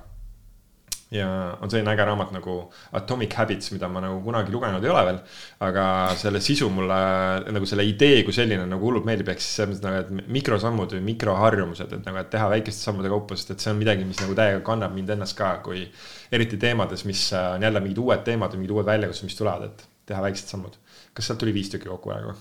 [1.12, 1.28] ja
[1.62, 2.56] on selline äge raamat nagu
[2.98, 5.20] Atomic Habits, mida ma nagu kunagi lugenud ei ole veel.
[5.66, 5.86] aga
[6.20, 7.00] selle sisu mulle
[7.50, 10.94] nagu selle idee kui selline nagu hullult meeldib, ehk siis selles mõttes nagu, et mikrosammud
[10.98, 14.22] või mikroharjumused, et nagu, et teha väikeste sammude kaupa, sest et see on midagi, mis
[14.22, 15.88] nagu täiega kannab mind ennast ka, kui.
[16.32, 19.88] eriti teemades, mis on jälle mingid uued teemad või mingid uued väljakutsed, mis tulevad, et
[20.10, 20.78] teha väiksed sammud.
[21.14, 22.38] kas sealt tuli viis tükki kokku praegu?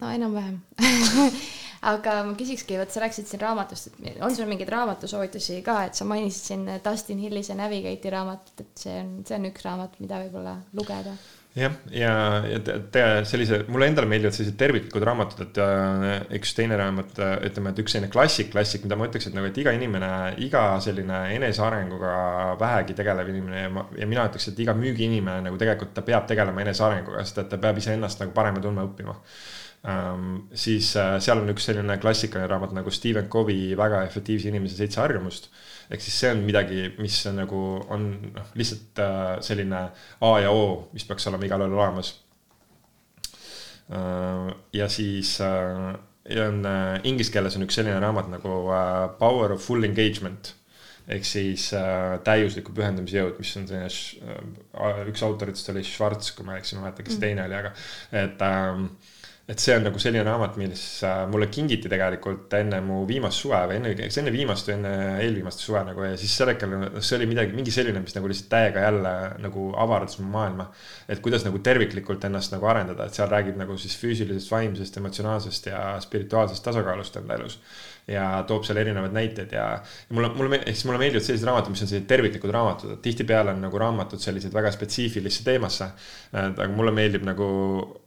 [0.00, 0.60] no enam-vähem
[1.86, 5.98] aga ma küsikski, vot sa rääkisid siin raamatust, et on sul mingeid raamatusoovitusi ka, et
[5.98, 10.20] sa mainisid siin Dustin Hillise Navigate'i raamatut, et see on, see on üks raamat, mida
[10.24, 11.14] võib-olla lugeda
[11.56, 12.12] jah, ja,
[12.44, 16.06] ja, ja sellise, mulle endale meeldivad sellised terviklikud raamatud, et äh,
[16.36, 19.48] üks teine raamat, äh, ütleme, et üks selline klassik, klassik, mida ma ütleks, et nagu,
[19.48, 20.10] et iga inimene,
[20.44, 22.16] iga selline enesearenguga
[22.60, 26.28] vähegi tegelev inimene ja ma, ja mina ütleks, et iga müügiinimene nagu tegelikult ta peab
[26.28, 29.16] tegelema enesearenguga, sest et ta peab iseennast nagu paremini tundma, õppima.
[30.56, 35.00] Siis äh, seal on üks selline klassikaline raamat nagu Stephen Covey Väga efektiivse inimese seitse
[35.00, 35.50] harjumust.
[35.90, 37.62] ehk siis see on midagi, mis on nagu
[37.94, 39.86] on noh, lihtsalt äh, selline
[40.26, 42.16] A ja O, mis peaks olema igalühel olemas
[43.94, 44.52] äh,.
[44.74, 45.94] ja siis äh,
[46.34, 46.64] ja on
[47.06, 48.62] inglise keeles on üks selline raamat nagu
[49.20, 50.56] Power of full engagement
[51.06, 56.46] ehk siis äh, täiusliku pühendamise jõud, mis on selline äh,, üks autoritest oli Schwarz, kui
[56.46, 57.22] ma ei eksi, ma ei mäleta, kes mm.
[57.22, 57.70] teine oli, aga
[58.24, 59.12] et äh,
[59.46, 63.60] et see on nagu selline raamat, mis äh, mulle kingiti tegelikult enne mu viimast suve
[63.70, 67.18] või enne, kas enne viimast või enne eelviimast suve nagu ja siis sel hetkel, see
[67.20, 69.12] oli midagi, mingi selline, mis nagu lihtsalt täiega jälle
[69.44, 70.66] nagu avardas mu maailma.
[71.08, 75.70] et kuidas nagu terviklikult ennast nagu arendada, et seal räägib nagu siis füüsilisest, vaimsest, emotsionaalsest
[75.70, 77.60] ja spirituaalsest tasakaalust enda elus
[78.10, 81.74] ja toob seal erinevaid näiteid ja, ja mulle, mulle, ehk siis mulle meeldivad sellised raamatud,
[81.74, 85.88] mis on sellised terviklikud raamatud, et tihtipeale on nagu raamatud sellised väga spetsiifilisse teemasse.
[86.36, 87.48] aga mulle meeldib nagu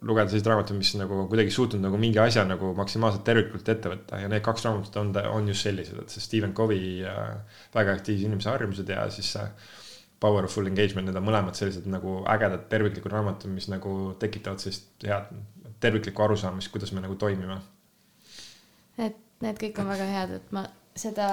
[0.07, 4.23] lugeda selliseid raamatuid, mis nagu kuidagi suutnud nagu mingi asja nagu maksimaalselt terviklikult ette võtta
[4.23, 7.03] ja need kaks raamatut on, on just sellised, et see Stephen Covey
[7.75, 9.47] väga aktiivse inimese harjumused ja siis see
[10.19, 15.31] Powerful engagement, need on mõlemad sellised nagu ägedad terviklikud raamatud, mis nagu tekitavad sellist head
[15.79, 17.55] terviklikku arusaamist, kuidas me nagu toimime.
[18.99, 20.65] et need kõik on väga head, et ma
[20.99, 21.29] seda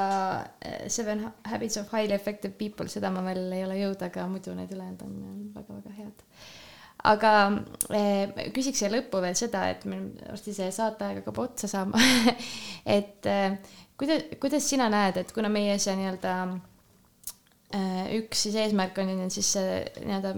[0.60, 4.54] eh, Seven Habits of Highly Effective People, seda ma veel ei ole jõudnud, aga muidu
[4.56, 5.16] need ülejäänud on
[5.56, 6.22] väga-väga head.
[7.06, 7.32] aga
[7.94, 12.00] eh, küsiks siia lõppu veel seda, et meil varsti see saateaeg hakkab otsa saama
[12.98, 13.58] et eh,
[13.98, 16.36] kuidas, kuidas sina näed, et kuna meie see nii-öelda
[17.74, 20.36] eh, üks siis eesmärk on siis nii-öelda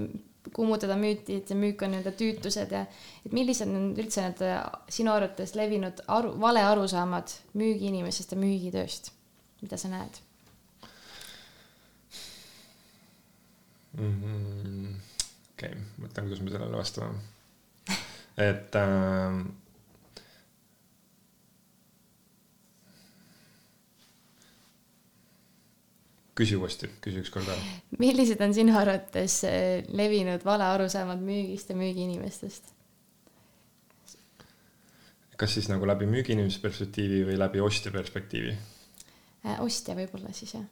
[0.54, 2.84] kummutada müüti, et see müük on nii-öelda tüütused ja
[3.26, 9.12] et millised on üldse need äh, sinu arvates levinud aru, valearusaamad müügiinimesest ja müügitööst,
[9.62, 10.22] mida sa näed
[13.98, 14.92] mm -hmm.?
[15.54, 17.14] okei okay,, mõtlen, kuidas ma sellele vastama.
[18.36, 19.40] et äh,
[26.38, 27.58] küsi uuesti, küsi ükskord ära.
[27.98, 32.74] millised on sinu arvates eh, levinud valearusaamad müügist ja müügiinimestest?
[35.38, 39.60] kas siis nagu läbi müügiinimese perspektiivi või läbi ostja perspektiivi äh,?
[39.64, 40.66] ostja võib-olla siis jah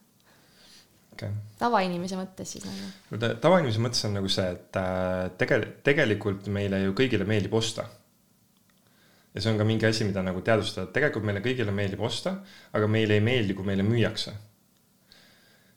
[1.17, 1.35] okay..
[1.59, 2.91] tavainimese mõttes siis nagu?
[3.13, 7.55] no ta, tavainimese mõttes on nagu see, et äh, tege-, tegelikult meile ju kõigile meeldib
[7.59, 7.89] osta.
[9.35, 12.39] ja see on ka mingi asi, mida nagu teadvustada, et tegelikult meile kõigile meeldib osta,
[12.73, 14.35] aga meile ei meeldi, kui meile müüakse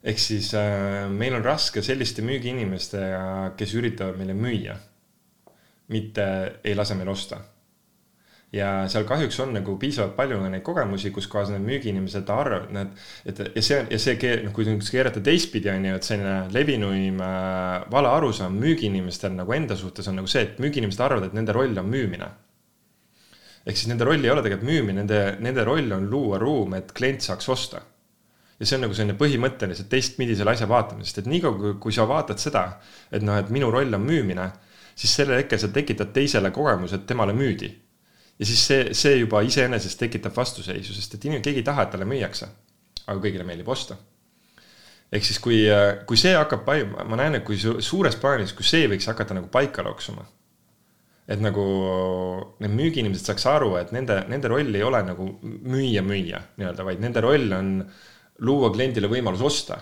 [0.03, 4.75] ehk siis äh, meil on raske selliste müügiinimestega, kes üritavad meile müüa,
[5.91, 6.25] mitte
[6.63, 7.41] ei lase meil osta.
[8.53, 12.95] Ja seal kahjuks on nagu piisavalt palju neid kogemusi, kus kohas need müügiinimesed arvavad, need,
[13.29, 17.21] et ja see on ja see noh, kui keerata teistpidi, on ju, et selline levinuim
[17.21, 21.53] äh, vale arusaam müügiinimestel nagu enda suhtes on nagu see, et müügiinimesed arvavad, et nende
[21.53, 22.31] roll on müümine.
[23.67, 26.95] ehk siis nende roll ei ole tegelikult müümine, nende, nende roll on luua ruum, et
[26.95, 27.83] klient saaks osta
[28.59, 32.07] ja see on nagu selline põhimõtteliselt teistpidi selle asja vaatamine, sest et niikaua kui, sa
[32.09, 32.65] vaatad seda,
[33.11, 34.49] et noh, et minu roll on müümine,
[34.99, 37.71] siis sellel hetkel sa tekitad teisele kogemuse, et temale müüdi
[38.39, 41.93] ja siis see, see juba iseenesest tekitab vastuseisu, sest et inimene, keegi ei taha, et
[41.95, 42.49] talle müüakse.
[43.09, 43.97] aga kõigile meeldib osta.
[45.11, 45.63] ehk siis, kui,
[46.05, 46.67] kui see hakkab,
[47.09, 50.25] ma näen, et kui suures plaanis, kui see võiks hakata nagu paika loksuma.
[51.29, 51.63] et nagu
[52.59, 57.03] need müügiinimesed saaks aru, et nende, nende roll ei ole nagu müüa, müüa nii-öelda, vaid
[57.03, 57.75] nende roll on
[58.45, 59.79] luua kliendile võimalus osta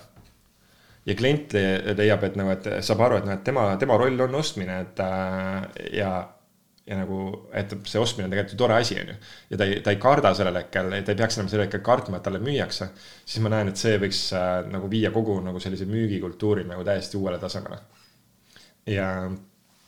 [1.08, 1.53] ja klient
[1.97, 5.05] leiab, et nagu, et saab aru, et noh, et tema, tema roll on ostmine, et
[5.95, 6.12] ja
[6.88, 7.18] ja nagu,
[7.58, 9.16] et see ostmine on tegelikult ju tore asi, on ju.
[9.51, 12.20] ja ta ei, ta ei karda sellel hetkel, ta ei peaks enam sellel hetkel kartma,
[12.20, 12.88] et talle müüakse.
[13.26, 17.20] siis ma näen, et see võiks äh, nagu viia kogu nagu sellise müügikultuuri nagu täiesti
[17.20, 17.82] uuele tasemele.
[18.88, 19.10] ja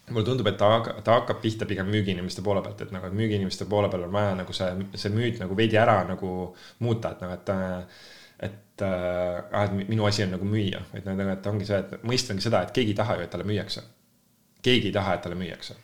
[0.10, 0.72] mulle tundub, et ta,
[1.06, 4.36] ta hakkab pihta pigem müügiinimeste poole pealt, et nagu, et müügiinimeste poole peal on vaja
[4.42, 6.34] nagu see, see müüt nagu veidi ära nagu
[6.84, 8.18] muuta, et noh, et et
[8.86, 12.64] äh,, et minu asi on nagu müüa, et nagu, et ongi see, et mõistangi seda,
[12.64, 13.84] et keegi ei taha ju, et talle müüakse.
[14.62, 15.76] keegi ei taha, et talle müüakse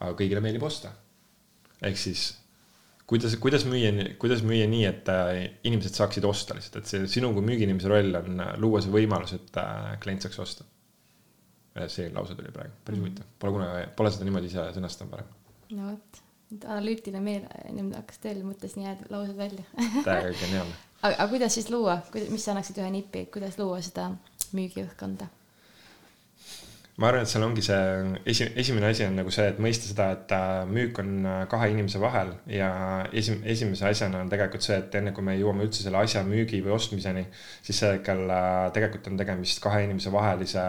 [0.00, 0.92] aga kõigile meeldib osta.
[1.84, 2.28] ehk siis
[3.08, 7.32] kuidas, kuidas müüa, kuidas müüa nii, et äh, inimesed saaksid osta lihtsalt, et see sinu
[7.36, 10.68] kui müügiinimese roll on äh, luua see võimalus, et äh, klient saaks osta.
[11.92, 15.12] see lause tuli praegu, päris huvitav mm -hmm., pole kunagi, pole seda niimoodi ise sõnastanud
[15.12, 15.26] varem.
[15.76, 16.20] no vot,
[16.64, 17.44] analüütiline meel
[17.98, 19.64] hakkas tööle, mõtles nii head laused välja
[20.06, 24.10] täiega geniaalne aga, kuidas siis luua, mis sa annaksid ühe nipi, kuidas luua seda
[24.56, 25.28] müügiõhkkonda?
[26.96, 27.80] ma arvan, et seal ongi see
[28.32, 31.68] esi, esimene asi on nagu see, et mõista seda, et äh, müük on äh, kahe
[31.74, 32.70] inimese vahel ja
[33.12, 36.62] esi, esimese asjana on tegelikult see, et enne kui me jõuame üldse selle asja müügi
[36.64, 37.26] või ostmiseni,
[37.66, 40.64] siis sel hetkel äh, tegelikult on tegemist kahe inimese vahelise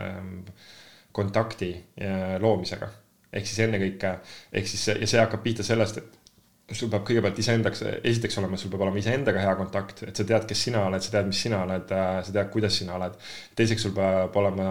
[0.00, 0.34] ähm,
[1.14, 1.70] kontakti
[2.40, 2.88] loomisega.
[3.32, 4.12] ehk siis ennekõike,
[4.52, 6.21] ehk siis ja see hakkab pihta sellest, et
[6.76, 10.46] sul peab kõigepealt iseendaks, esiteks olema, sul peab olema iseendaga hea kontakt, et sa tead,
[10.48, 13.16] kes sina oled, sa tead, mis sina oled, äh, sa tead, kuidas sina oled.
[13.58, 14.68] teiseks, sul peab olema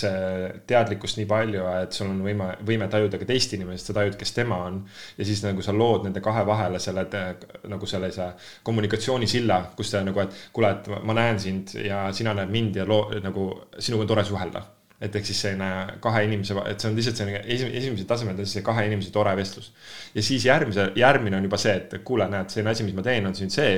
[0.00, 4.16] see teadlikkus nii palju, et sul on võime, võime tajuda ka teist inimest, sa tajud,
[4.20, 4.80] kes tema on.
[5.18, 7.06] ja siis nagu sa lood nende kahe vahele selle
[7.68, 8.32] nagu sellise
[8.66, 12.88] kommunikatsioonisilla, kus te nagu, et kuule, et ma näen sind ja sina näed mind ja
[12.88, 14.66] loo nagu sinuga on tore suhelda
[15.00, 18.64] et ehk siis selline kahe inimese, et see on lihtsalt selline esim-, esimesel tasemel see
[18.66, 19.70] kahe inimese tore vestlus.
[20.14, 23.26] ja siis järgmise, järgmine on juba see, et kuule, näed, selline asi, mis ma teen,
[23.30, 23.76] on siin see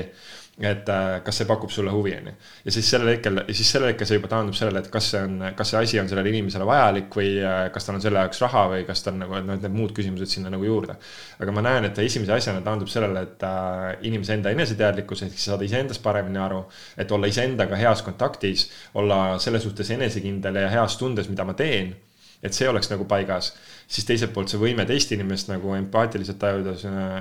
[0.60, 2.32] et äh, kas see pakub sulle huvi, on ju.
[2.66, 5.38] ja siis sellel hetkel, siis sellel hetkel see juba taandub sellele, et kas see on,
[5.56, 8.66] kas see asi on sellele inimesele vajalik või äh, kas tal on selle jaoks raha
[8.74, 10.98] või kas ta on nagu, et noh, et need muud küsimused sinna nagu juurde.
[11.40, 15.48] aga ma näen, et esimese asjana taandub sellele, et äh, inimese enda eneseteadlikkus ehk siis
[15.52, 16.66] saada iseendast paremini aru.
[16.96, 21.96] et olla iseendaga heas kontaktis, olla selles suhtes enesekindel ja heas tundes, mida ma teen.
[22.42, 23.52] Et see oleks nagu paigas
[23.90, 26.76] siis teiselt poolt see võime teist inimest nagu empaatiliselt tajuda,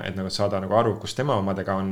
[0.06, 1.90] et nagu saada nagu aru, kus tema omadega on.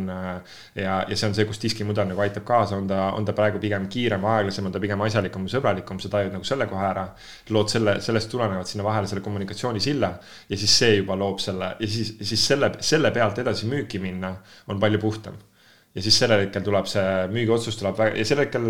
[0.79, 3.59] ja, ja see on see, kus diskimudel nagu aitab kaasa, on ta, on ta praegu
[3.63, 7.09] pigem kiirem, aeglasem, on ta pigem asjalikum, sõbralikum, sa tajud nagu selle kohe ära.
[7.51, 10.13] lood selle, sellest tulenevalt sinna vahele selle kommunikatsioonisilla
[10.49, 14.37] ja siis see juba loob selle ja siis, siis selle, selle pealt edasi müüki minna
[14.69, 15.35] on palju puhtam
[15.95, 17.05] ja siis sellel hetkel tuleb see
[17.35, 18.69] müügiotsus tuleb väga ja sel hetkel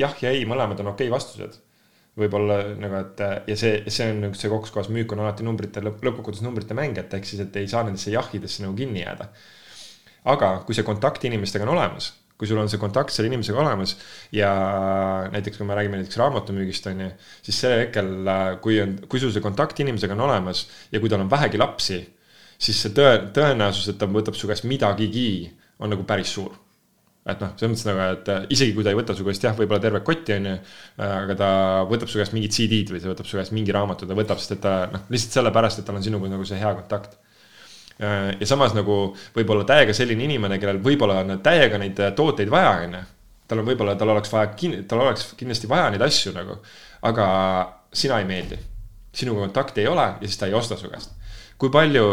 [0.00, 1.60] jah ja ei, mõlemad on okei okay vastused
[2.18, 5.82] võib-olla nagu, et ja see, see on nagu see koht, kohas müük on alati numbrite
[5.82, 9.28] lõpp, lõppkokkuvõttes numbrite mäng, et ehk siis, et ei saa nendesse jahhidesse nagu kinni jääda.
[10.30, 13.96] aga kui see kontakt inimestega on olemas, kui sul on see kontakt selle inimesega olemas
[14.32, 14.50] ja
[15.34, 17.10] näiteks kui me räägime näiteks raamatumüügist on ju,
[17.42, 18.10] siis sellel hetkel,
[18.64, 22.00] kui on, kui sul see kontakt inimesega on olemas ja kui tal on vähegi lapsi,
[22.58, 25.50] siis see tõe, tõenäosus, et ta võtab su käest midagigi,
[25.82, 26.54] on nagu päris suur
[27.24, 29.54] et noh, selles mõttes nagu, et äh, isegi kui ta ei võta su käest jah,
[29.56, 30.56] võib-olla tervet kotti, on ju.
[30.98, 31.50] Äh, aga ta
[31.88, 34.58] võtab su käest mingid CD-d või ta võtab su käest mingi raamatu, ta võtab, sest
[34.58, 37.16] et ta noh, lihtsalt sellepärast, et tal on sinuga nagu see hea kontakt.
[37.96, 38.98] Äh, ja samas nagu
[39.36, 43.02] võib-olla täiega selline inimene, kellel võib-olla on täiega neid tooteid vaja, on ju.
[43.48, 44.52] tal on võib-olla, tal oleks vaja,
[44.88, 46.60] tal oleks kindlasti vaja neid asju nagu,
[47.08, 47.26] aga
[47.92, 48.60] sina ei meeldi.
[49.14, 51.16] sinuga kontakti ei ole ja siis ta ei osta su käest.
[51.56, 52.04] kui palju,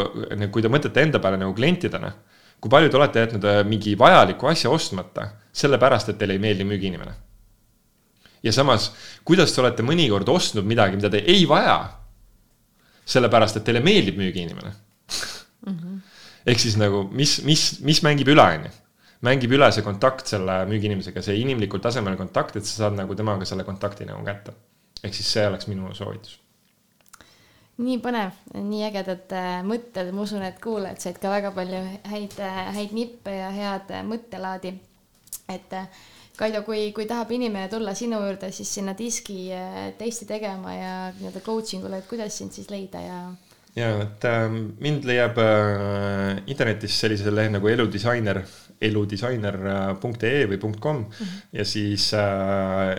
[0.52, 2.14] kui te mõtlete enda peale nagu klientidena
[2.62, 6.68] kui palju te olete jätnud äh, mingi vajaliku asja ostmata, sellepärast et teile ei meeldi
[6.68, 7.16] müügiinimene?
[8.44, 8.90] ja samas,
[9.28, 11.78] kuidas te olete mõnikord ostnud midagi, mida te ei vaja,
[13.06, 15.74] sellepärast et teile meeldib müügiinimene mm?
[15.74, 15.98] -hmm.
[16.54, 18.76] ehk siis nagu, mis, mis, mis mängib üle, on ju.
[19.22, 23.46] mängib üle see kontakt selle müügiinimesega, see inimlikul tasemel kontakt, et sa saad nagu temaga
[23.46, 24.54] selle kontakti nagu kätte.
[25.04, 26.41] ehk siis see oleks minu soovitus
[27.82, 32.38] nii põnev, nii ägedad äh, mõtted, ma usun, et kuulajad said ka väga palju häid,
[32.40, 34.76] äh, häid nippe ja head äh, mõttelaadi.
[35.52, 35.78] et
[36.38, 39.52] Kaido, kui, kui tahab inimene tulla sinu juurde, siis sinna diski
[40.00, 43.18] testi tegema ja nii-öelda coaching ule, et kuidas sind siis leida ja?
[43.76, 48.42] ja, et äh, mind leiab äh, internetis sellise lehe nagu eludisainer
[48.82, 51.42] eludisainer.ee või .com mm -hmm.
[51.54, 52.96] ja siis äh,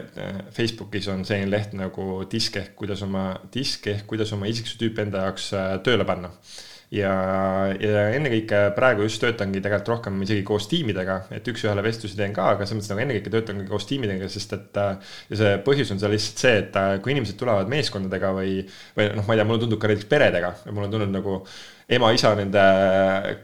[0.50, 5.26] Facebookis on selline leht nagu disk ehk kuidas oma, disk ehk kuidas oma isiksustüüpi enda
[5.26, 6.30] jaoks äh, tööle panna
[6.92, 7.12] ja,
[7.80, 12.50] ja ennekõike praegu just töötangi tegelikult rohkem isegi koos tiimidega, et üks-ühele vestlusi teen ka,
[12.54, 16.02] aga selles mõttes nagu ennekõike töötangi koos tiimidega, sest et äh, ja see põhjus on
[16.02, 18.58] seal lihtsalt see, et äh, kui inimesed tulevad meeskondadega või,
[18.98, 21.38] või noh, ma ei tea, mulle tundub ka näiteks peredega ja mul on tulnud nagu
[21.96, 22.64] ema-isa nende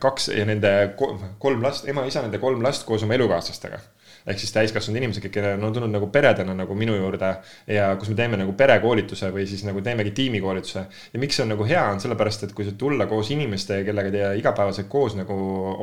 [0.03, 3.81] kaks ja nende kolm last, ema-isa nende kolm last koos oma elukaaslastega
[4.29, 7.31] ehk siis täiskasvanud inimesed, kellel on tulnud nagu peredena nagu minu juurde
[7.73, 10.85] ja kus me teeme nagu perekoolituse või siis nagu teemegi tiimikoolituse.
[11.13, 14.13] ja miks see on nagu hea, on sellepärast, et kui sa tulla koos inimeste, kellega
[14.13, 15.39] te igapäevaselt koos nagu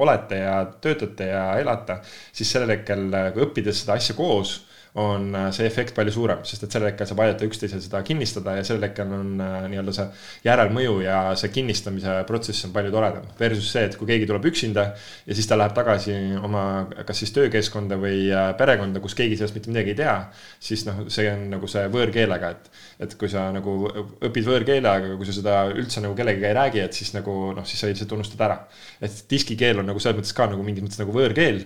[0.05, 1.99] olete ja töötate ja elate,
[2.33, 3.09] siis sellel hetkel
[3.47, 4.59] õppides seda asja koos
[4.95, 8.53] on äh, see efekt palju suurem, sest et sellel hetkel saab aidata üksteisel seda kinnistada
[8.55, 10.05] ja sellel hetkel on äh, nii-öelda see
[10.45, 13.25] järelmõju ja see kinnistamise protsess on palju toredam.
[13.39, 16.63] Versus see, et kui keegi tuleb üksinda ja siis ta läheb tagasi oma
[17.07, 20.15] kas siis töökeskkonda või äh, perekonda, kus keegi sellest mitte midagi ei tea,
[20.63, 22.71] siis noh, see on nagu see võõrkeelega, et,
[23.03, 26.85] et kui sa nagu õpid võõrkeele, aga kui sa seda üldse nagu kellegagi ei räägi,
[26.85, 28.61] et siis nagu noh, siis sa ilmselt unustad ära.
[29.03, 31.65] et diskikeel on nagu selles mõttes ka nagu mingis mõttes nagu võõrkeel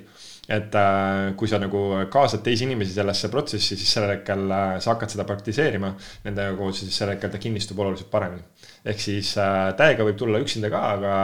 [0.49, 1.79] et äh, kui sa nagu
[2.09, 5.91] kaasad teisi inimesi sellesse protsessi, siis sellel hetkel äh, sa hakkad seda praktiseerima
[6.25, 8.41] nendega koos ja siis sellel hetkel ta kinnistub oluliselt paremini.
[8.85, 11.17] ehk siis äh, täiega võib tulla üksinda ka, aga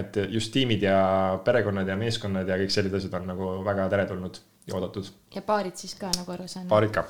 [0.00, 1.00] et just tiimid ja
[1.44, 5.12] perekonnad ja meeskonnad ja kõik sellised asjad on nagu väga teretulnud ja oodatud.
[5.34, 6.64] ja paarid siis ka, nagu aru saan?
[6.72, 7.04] paarid ka.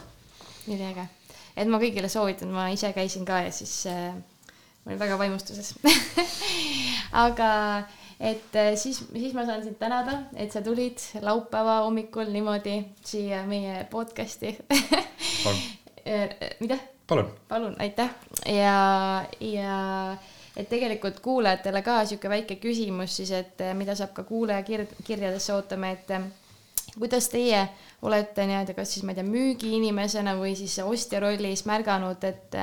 [0.67, 1.07] üliäge,
[1.55, 4.11] et ma kõigile soovitan, ma ise käisin ka ja siis äh,
[4.83, 5.75] ma olin väga vaimustuses
[7.27, 7.53] aga
[8.21, 13.45] et äh, siis, siis ma saan sind tänada, et sa tulid laupäeva hommikul niimoodi siia
[13.47, 14.57] meie podcast'i
[15.47, 16.79] äh, mida?
[17.07, 17.31] palun.
[17.49, 18.11] palun, aitäh
[18.47, 19.79] ja, ja
[20.57, 24.91] et tegelikult kuulajatele ka sihuke väike küsimus siis, et äh, mida saab ka kuulaja kir-,
[25.07, 26.11] kirjadesse ootama, et
[26.99, 27.63] kuidas teie
[28.03, 32.59] olete nii-öelda, kas siis ma ei tea, müügiinimesena või siis ostja rollis märganud, et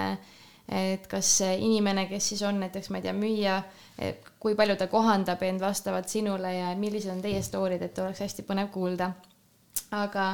[0.66, 3.60] et kas inimene, kes siis on näiteks, ma ei tea, müüja
[4.46, 8.46] kui palju ta kohandab end vastavalt sinule ja millised on teie story'd, et oleks hästi
[8.46, 9.14] põnev kuulda.
[9.96, 10.26] aga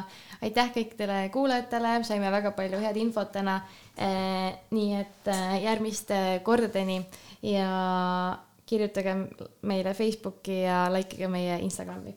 [0.45, 3.55] aitäh kõikidele kuulajatele, saime väga palju head infot täna.
[3.97, 6.99] Eh, nii et eh, järgmiste kordadeni
[7.45, 7.70] ja
[8.66, 9.16] kirjutage
[9.62, 12.16] meile Facebooki ja like ige meie Instagrami.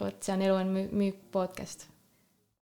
[0.00, 1.93] vot see on Elu on müük podcast